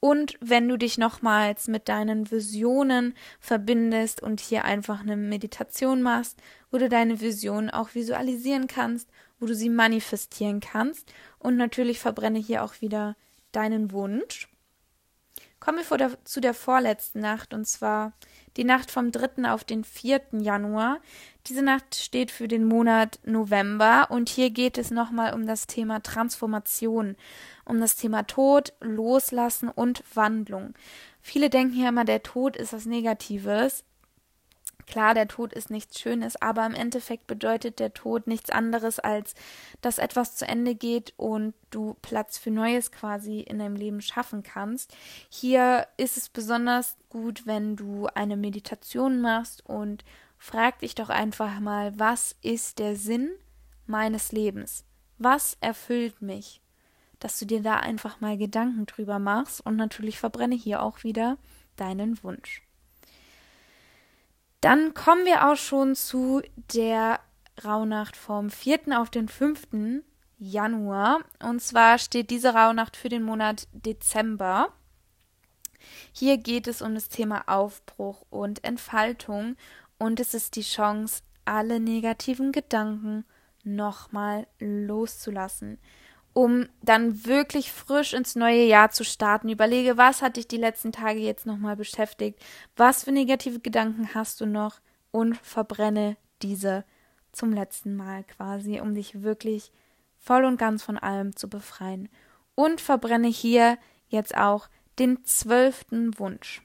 und 0.00 0.36
wenn 0.42 0.68
du 0.68 0.76
dich 0.76 0.98
nochmals 0.98 1.66
mit 1.66 1.88
deinen 1.88 2.30
Visionen 2.30 3.14
verbindest 3.40 4.22
und 4.22 4.40
hier 4.40 4.66
einfach 4.66 5.00
eine 5.00 5.16
Meditation 5.16 6.02
machst, 6.02 6.42
wo 6.70 6.76
du 6.76 6.90
deine 6.90 7.22
Visionen 7.22 7.70
auch 7.70 7.94
visualisieren 7.94 8.66
kannst, 8.66 9.08
wo 9.40 9.46
du 9.46 9.54
sie 9.54 9.70
manifestieren 9.70 10.60
kannst 10.60 11.10
und 11.38 11.56
natürlich 11.56 12.00
verbrenne 12.00 12.38
hier 12.38 12.62
auch 12.62 12.82
wieder 12.82 13.16
deinen 13.52 13.92
Wunsch. 13.92 14.46
Kommen 15.64 15.82
wir 15.88 15.96
der, 15.96 16.10
zu 16.24 16.42
der 16.42 16.52
vorletzten 16.52 17.20
Nacht 17.20 17.54
und 17.54 17.66
zwar 17.66 18.12
die 18.58 18.64
Nacht 18.64 18.90
vom 18.90 19.12
3. 19.12 19.50
auf 19.50 19.64
den 19.64 19.82
4. 19.82 20.20
Januar. 20.32 20.98
Diese 21.46 21.62
Nacht 21.62 21.94
steht 21.94 22.30
für 22.30 22.48
den 22.48 22.66
Monat 22.66 23.18
November 23.24 24.08
und 24.10 24.28
hier 24.28 24.50
geht 24.50 24.76
es 24.76 24.90
nochmal 24.90 25.32
um 25.32 25.46
das 25.46 25.66
Thema 25.66 26.02
Transformation, 26.02 27.16
um 27.64 27.80
das 27.80 27.96
Thema 27.96 28.24
Tod, 28.24 28.74
Loslassen 28.80 29.70
und 29.70 30.04
Wandlung. 30.14 30.74
Viele 31.22 31.48
denken 31.48 31.80
ja 31.80 31.88
immer, 31.88 32.04
der 32.04 32.22
Tod 32.22 32.58
ist 32.58 32.74
was 32.74 32.84
Negatives. 32.84 33.84
Klar, 34.86 35.14
der 35.14 35.28
Tod 35.28 35.52
ist 35.52 35.70
nichts 35.70 35.98
Schönes, 36.00 36.40
aber 36.40 36.64
im 36.66 36.74
Endeffekt 36.74 37.26
bedeutet 37.26 37.78
der 37.78 37.94
Tod 37.94 38.26
nichts 38.26 38.50
anderes, 38.50 38.98
als 38.98 39.34
dass 39.80 39.98
etwas 39.98 40.36
zu 40.36 40.46
Ende 40.46 40.74
geht 40.74 41.14
und 41.16 41.54
du 41.70 41.96
Platz 42.02 42.38
für 42.38 42.50
Neues 42.50 42.92
quasi 42.92 43.40
in 43.40 43.58
deinem 43.58 43.76
Leben 43.76 44.00
schaffen 44.00 44.42
kannst. 44.42 44.94
Hier 45.28 45.86
ist 45.96 46.16
es 46.16 46.28
besonders 46.28 46.96
gut, 47.08 47.46
wenn 47.46 47.76
du 47.76 48.06
eine 48.14 48.36
Meditation 48.36 49.20
machst 49.20 49.64
und 49.66 50.04
frag 50.38 50.80
dich 50.80 50.94
doch 50.94 51.08
einfach 51.08 51.60
mal, 51.60 51.98
was 51.98 52.36
ist 52.42 52.78
der 52.78 52.96
Sinn 52.96 53.30
meines 53.86 54.32
Lebens? 54.32 54.84
Was 55.18 55.56
erfüllt 55.60 56.20
mich? 56.20 56.60
Dass 57.18 57.38
du 57.38 57.46
dir 57.46 57.62
da 57.62 57.76
einfach 57.76 58.20
mal 58.20 58.36
Gedanken 58.36 58.86
drüber 58.86 59.18
machst 59.18 59.64
und 59.64 59.76
natürlich 59.76 60.18
verbrenne 60.18 60.54
hier 60.54 60.82
auch 60.82 61.04
wieder 61.04 61.38
deinen 61.76 62.22
Wunsch. 62.22 62.62
Dann 64.64 64.94
kommen 64.94 65.26
wir 65.26 65.46
auch 65.46 65.56
schon 65.56 65.94
zu 65.94 66.40
der 66.72 67.20
Rauhnacht 67.62 68.16
vom 68.16 68.48
4. 68.48 68.98
auf 68.98 69.10
den 69.10 69.28
5. 69.28 70.02
Januar. 70.38 71.20
Und 71.42 71.60
zwar 71.60 71.98
steht 71.98 72.30
diese 72.30 72.54
Rauhnacht 72.54 72.96
für 72.96 73.10
den 73.10 73.24
Monat 73.24 73.68
Dezember. 73.72 74.72
Hier 76.12 76.38
geht 76.38 76.66
es 76.66 76.80
um 76.80 76.94
das 76.94 77.10
Thema 77.10 77.42
Aufbruch 77.46 78.24
und 78.30 78.64
Entfaltung 78.64 79.56
und 79.98 80.18
es 80.18 80.32
ist 80.32 80.56
die 80.56 80.62
Chance, 80.62 81.20
alle 81.44 81.78
negativen 81.78 82.50
Gedanken 82.50 83.26
nochmal 83.64 84.46
loszulassen, 84.60 85.78
um 86.34 86.68
dann 86.82 87.24
wirklich 87.24 87.72
frisch 87.72 88.12
ins 88.12 88.34
neue 88.34 88.64
Jahr 88.64 88.90
zu 88.90 89.04
starten. 89.04 89.48
Überlege, 89.48 89.96
was 89.96 90.20
hat 90.20 90.36
dich 90.36 90.48
die 90.48 90.58
letzten 90.58 90.92
Tage 90.92 91.20
jetzt 91.20 91.46
nochmal 91.46 91.76
beschäftigt, 91.76 92.40
was 92.76 93.04
für 93.04 93.12
negative 93.12 93.60
Gedanken 93.60 94.14
hast 94.14 94.40
du 94.40 94.46
noch 94.46 94.80
und 95.12 95.36
verbrenne 95.36 96.16
diese 96.42 96.84
zum 97.32 97.52
letzten 97.52 97.96
Mal 97.96 98.24
quasi, 98.24 98.80
um 98.80 98.94
dich 98.94 99.22
wirklich 99.22 99.72
voll 100.18 100.44
und 100.44 100.58
ganz 100.58 100.82
von 100.82 100.98
allem 100.98 101.36
zu 101.36 101.48
befreien. 101.48 102.08
Und 102.56 102.80
verbrenne 102.80 103.28
hier 103.28 103.78
jetzt 104.08 104.36
auch 104.36 104.68
den 104.98 105.24
zwölften 105.24 106.18
Wunsch. 106.18 106.62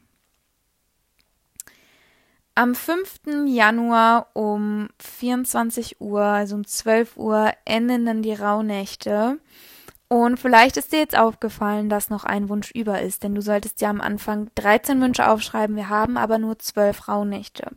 Am 2.59 2.75
5. 2.75 3.45
Januar 3.47 4.27
um 4.33 4.89
24 4.99 6.01
Uhr, 6.01 6.23
also 6.23 6.55
um 6.57 6.67
12 6.67 7.15
Uhr, 7.15 7.53
enden 7.63 8.05
dann 8.05 8.21
die 8.21 8.33
Rauhnächte. 8.33 9.39
Und 10.09 10.41
vielleicht 10.41 10.75
ist 10.75 10.91
dir 10.91 10.99
jetzt 10.99 11.17
aufgefallen, 11.17 11.87
dass 11.87 12.09
noch 12.09 12.25
ein 12.25 12.49
Wunsch 12.49 12.71
über 12.71 13.01
ist, 13.01 13.23
denn 13.23 13.33
du 13.33 13.41
solltest 13.41 13.79
ja 13.79 13.89
am 13.89 14.01
Anfang 14.01 14.51
13 14.55 14.99
Wünsche 14.99 15.29
aufschreiben, 15.29 15.77
wir 15.77 15.87
haben 15.87 16.17
aber 16.17 16.37
nur 16.37 16.59
12 16.59 17.07
Rauhnächte. 17.07 17.71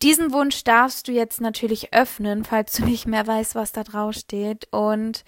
Diesen 0.00 0.32
Wunsch 0.32 0.64
darfst 0.64 1.06
du 1.06 1.12
jetzt 1.12 1.42
natürlich 1.42 1.92
öffnen, 1.92 2.44
falls 2.44 2.72
du 2.72 2.84
nicht 2.86 3.06
mehr 3.06 3.26
weißt, 3.26 3.54
was 3.56 3.72
da 3.72 3.84
drauf 3.84 4.14
steht. 4.14 4.68
Und 4.70 5.22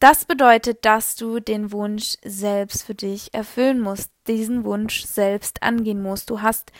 das 0.00 0.26
bedeutet, 0.26 0.84
dass 0.84 1.16
du 1.16 1.40
den 1.40 1.72
Wunsch 1.72 2.18
selbst 2.22 2.84
für 2.84 2.94
dich 2.94 3.32
erfüllen 3.32 3.80
musst, 3.80 4.10
diesen 4.26 4.64
Wunsch 4.64 5.02
selbst 5.04 5.62
angehen 5.62 6.02
musst. 6.02 6.28
Du 6.28 6.42
hast 6.42 6.72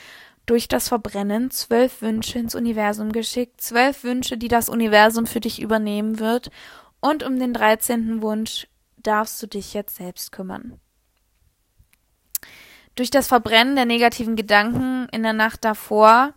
durch 0.49 0.67
das 0.67 0.87
Verbrennen 0.87 1.51
zwölf 1.51 2.01
Wünsche 2.01 2.39
ins 2.39 2.55
Universum 2.55 3.11
geschickt, 3.11 3.61
zwölf 3.61 4.03
Wünsche, 4.03 4.35
die 4.35 4.47
das 4.47 4.67
Universum 4.67 5.27
für 5.27 5.39
dich 5.39 5.61
übernehmen 5.61 6.17
wird. 6.17 6.49
Und 6.99 7.21
um 7.23 7.37
den 7.37 7.53
dreizehnten 7.53 8.23
Wunsch 8.23 8.67
darfst 8.97 9.41
du 9.43 9.47
dich 9.47 9.75
jetzt 9.75 9.97
selbst 9.97 10.31
kümmern. 10.31 10.79
Durch 12.95 13.11
das 13.11 13.27
Verbrennen 13.27 13.75
der 13.75 13.85
negativen 13.85 14.35
Gedanken 14.35 15.07
in 15.11 15.21
der 15.21 15.33
Nacht 15.33 15.63
davor 15.63 16.33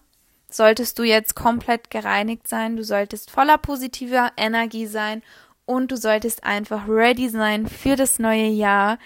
solltest 0.51 0.99
du 0.99 1.05
jetzt 1.05 1.35
komplett 1.35 1.91
gereinigt 1.91 2.47
sein, 2.47 2.77
du 2.77 2.85
solltest 2.85 3.31
voller 3.31 3.57
positiver 3.57 4.31
Energie 4.37 4.87
sein 4.87 5.23
und 5.65 5.91
du 5.91 5.97
solltest 5.97 6.45
einfach 6.45 6.87
ready 6.87 7.31
sein 7.31 7.67
für 7.67 7.97
das 7.97 8.19
neue 8.19 8.49
Jahr. 8.49 8.99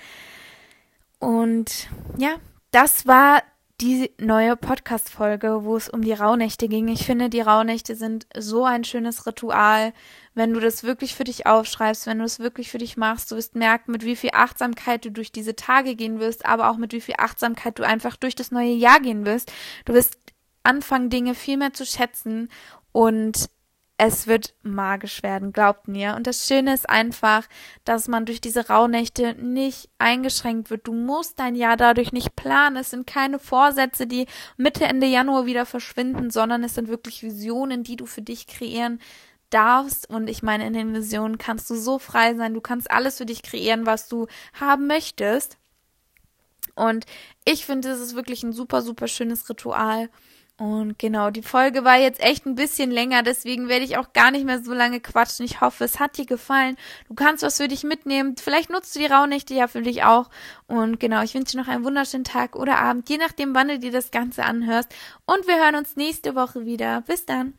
Und 1.20 1.88
ja, 2.18 2.34
das 2.72 3.06
war 3.06 3.42
die 3.80 4.10
neue 4.18 4.56
Podcast-Folge, 4.56 5.64
wo 5.64 5.76
es 5.76 5.90
um 5.90 6.00
die 6.00 6.14
Rauhnächte 6.14 6.66
ging. 6.66 6.88
Ich 6.88 7.04
finde, 7.04 7.28
die 7.28 7.42
Rauhnächte 7.42 7.94
sind 7.94 8.26
so 8.34 8.64
ein 8.64 8.84
schönes 8.84 9.26
Ritual. 9.26 9.92
Wenn 10.34 10.54
du 10.54 10.60
das 10.60 10.82
wirklich 10.82 11.14
für 11.14 11.24
dich 11.24 11.46
aufschreibst, 11.46 12.06
wenn 12.06 12.18
du 12.18 12.24
es 12.24 12.38
wirklich 12.38 12.70
für 12.70 12.78
dich 12.78 12.96
machst, 12.96 13.30
du 13.30 13.36
wirst 13.36 13.54
merken, 13.54 13.92
mit 13.92 14.04
wie 14.04 14.16
viel 14.16 14.30
Achtsamkeit 14.32 15.04
du 15.04 15.10
durch 15.10 15.30
diese 15.30 15.56
Tage 15.56 15.94
gehen 15.94 16.20
wirst, 16.20 16.46
aber 16.46 16.70
auch 16.70 16.78
mit 16.78 16.92
wie 16.92 17.02
viel 17.02 17.16
Achtsamkeit 17.18 17.78
du 17.78 17.82
einfach 17.82 18.16
durch 18.16 18.34
das 18.34 18.50
neue 18.50 18.72
Jahr 18.72 19.00
gehen 19.00 19.26
wirst. 19.26 19.52
Du 19.84 19.92
wirst 19.92 20.18
anfangen, 20.62 21.10
Dinge 21.10 21.34
viel 21.34 21.58
mehr 21.58 21.74
zu 21.74 21.84
schätzen 21.84 22.48
und 22.92 23.50
es 23.98 24.26
wird 24.26 24.54
magisch 24.62 25.22
werden, 25.22 25.52
glaubt 25.52 25.88
mir. 25.88 26.16
Und 26.16 26.26
das 26.26 26.46
Schöne 26.46 26.74
ist 26.74 26.88
einfach, 26.88 27.46
dass 27.84 28.08
man 28.08 28.26
durch 28.26 28.42
diese 28.42 28.68
Rauhnächte 28.68 29.34
nicht 29.34 29.88
eingeschränkt 29.98 30.68
wird. 30.68 30.86
Du 30.86 30.92
musst 30.92 31.38
dein 31.38 31.54
Jahr 31.54 31.78
dadurch 31.78 32.12
nicht 32.12 32.36
planen. 32.36 32.76
Es 32.76 32.90
sind 32.90 33.06
keine 33.06 33.38
Vorsätze, 33.38 34.06
die 34.06 34.26
Mitte, 34.58 34.84
Ende 34.84 35.06
Januar 35.06 35.46
wieder 35.46 35.64
verschwinden, 35.64 36.30
sondern 36.30 36.62
es 36.62 36.74
sind 36.74 36.88
wirklich 36.88 37.22
Visionen, 37.22 37.84
die 37.84 37.96
du 37.96 38.04
für 38.04 38.22
dich 38.22 38.46
kreieren 38.46 39.00
darfst. 39.48 40.10
Und 40.10 40.28
ich 40.28 40.42
meine, 40.42 40.66
in 40.66 40.74
den 40.74 40.94
Visionen 40.94 41.38
kannst 41.38 41.70
du 41.70 41.74
so 41.74 41.98
frei 41.98 42.34
sein. 42.34 42.52
Du 42.52 42.60
kannst 42.60 42.90
alles 42.90 43.16
für 43.16 43.26
dich 43.26 43.42
kreieren, 43.42 43.86
was 43.86 44.08
du 44.08 44.26
haben 44.52 44.86
möchtest. 44.86 45.56
Und 46.74 47.06
ich 47.46 47.64
finde, 47.64 47.88
es 47.88 48.00
ist 48.00 48.14
wirklich 48.14 48.42
ein 48.42 48.52
super, 48.52 48.82
super 48.82 49.08
schönes 49.08 49.48
Ritual. 49.48 50.10
Und 50.58 50.98
genau, 50.98 51.30
die 51.30 51.42
Folge 51.42 51.84
war 51.84 51.98
jetzt 51.98 52.18
echt 52.20 52.46
ein 52.46 52.54
bisschen 52.54 52.90
länger, 52.90 53.22
deswegen 53.22 53.68
werde 53.68 53.84
ich 53.84 53.98
auch 53.98 54.14
gar 54.14 54.30
nicht 54.30 54.46
mehr 54.46 54.62
so 54.62 54.72
lange 54.72 55.00
quatschen. 55.00 55.44
Ich 55.44 55.60
hoffe, 55.60 55.84
es 55.84 56.00
hat 56.00 56.16
dir 56.16 56.24
gefallen. 56.24 56.76
Du 57.08 57.14
kannst 57.14 57.42
was 57.42 57.58
für 57.58 57.68
dich 57.68 57.84
mitnehmen. 57.84 58.36
Vielleicht 58.38 58.70
nutzt 58.70 58.94
du 58.96 59.00
die 59.00 59.06
Rauhnächte 59.06 59.52
ja 59.52 59.68
für 59.68 59.82
dich 59.82 60.04
auch. 60.04 60.30
Und 60.66 60.98
genau, 60.98 61.22
ich 61.22 61.34
wünsche 61.34 61.52
dir 61.52 61.62
noch 61.62 61.68
einen 61.68 61.84
wunderschönen 61.84 62.24
Tag 62.24 62.56
oder 62.56 62.78
Abend, 62.78 63.10
je 63.10 63.18
nachdem, 63.18 63.54
wann 63.54 63.68
du 63.68 63.78
dir 63.78 63.92
das 63.92 64.10
Ganze 64.10 64.44
anhörst. 64.44 64.88
Und 65.26 65.46
wir 65.46 65.56
hören 65.56 65.76
uns 65.76 65.96
nächste 65.96 66.34
Woche 66.34 66.64
wieder. 66.64 67.02
Bis 67.02 67.26
dann. 67.26 67.52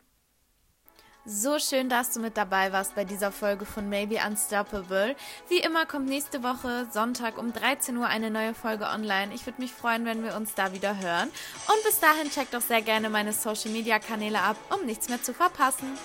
So 1.29 1.59
schön, 1.59 1.89
dass 1.89 2.11
du 2.11 2.21
mit 2.21 2.37
dabei 2.37 2.71
warst 2.71 2.95
bei 2.95 3.03
dieser 3.03 3.33
Folge 3.33 3.65
von 3.65 3.89
Maybe 3.89 4.17
Unstoppable. 4.25 5.13
Wie 5.49 5.57
immer 5.57 5.85
kommt 5.85 6.07
nächste 6.07 6.41
Woche 6.41 6.87
Sonntag 6.89 7.37
um 7.37 7.51
13 7.51 7.97
Uhr 7.97 8.07
eine 8.07 8.31
neue 8.31 8.53
Folge 8.53 8.85
online. 8.85 9.35
Ich 9.35 9.45
würde 9.45 9.61
mich 9.61 9.73
freuen, 9.73 10.05
wenn 10.05 10.23
wir 10.23 10.37
uns 10.37 10.55
da 10.55 10.71
wieder 10.71 10.97
hören. 10.97 11.27
Und 11.27 11.83
bis 11.83 11.99
dahin 11.99 12.31
checkt 12.31 12.53
doch 12.53 12.61
sehr 12.61 12.81
gerne 12.81 13.09
meine 13.09 13.33
Social 13.33 13.71
Media 13.71 13.99
Kanäle 13.99 14.39
ab, 14.39 14.55
um 14.73 14.85
nichts 14.85 15.09
mehr 15.09 15.21
zu 15.21 15.33
verpassen. 15.33 15.97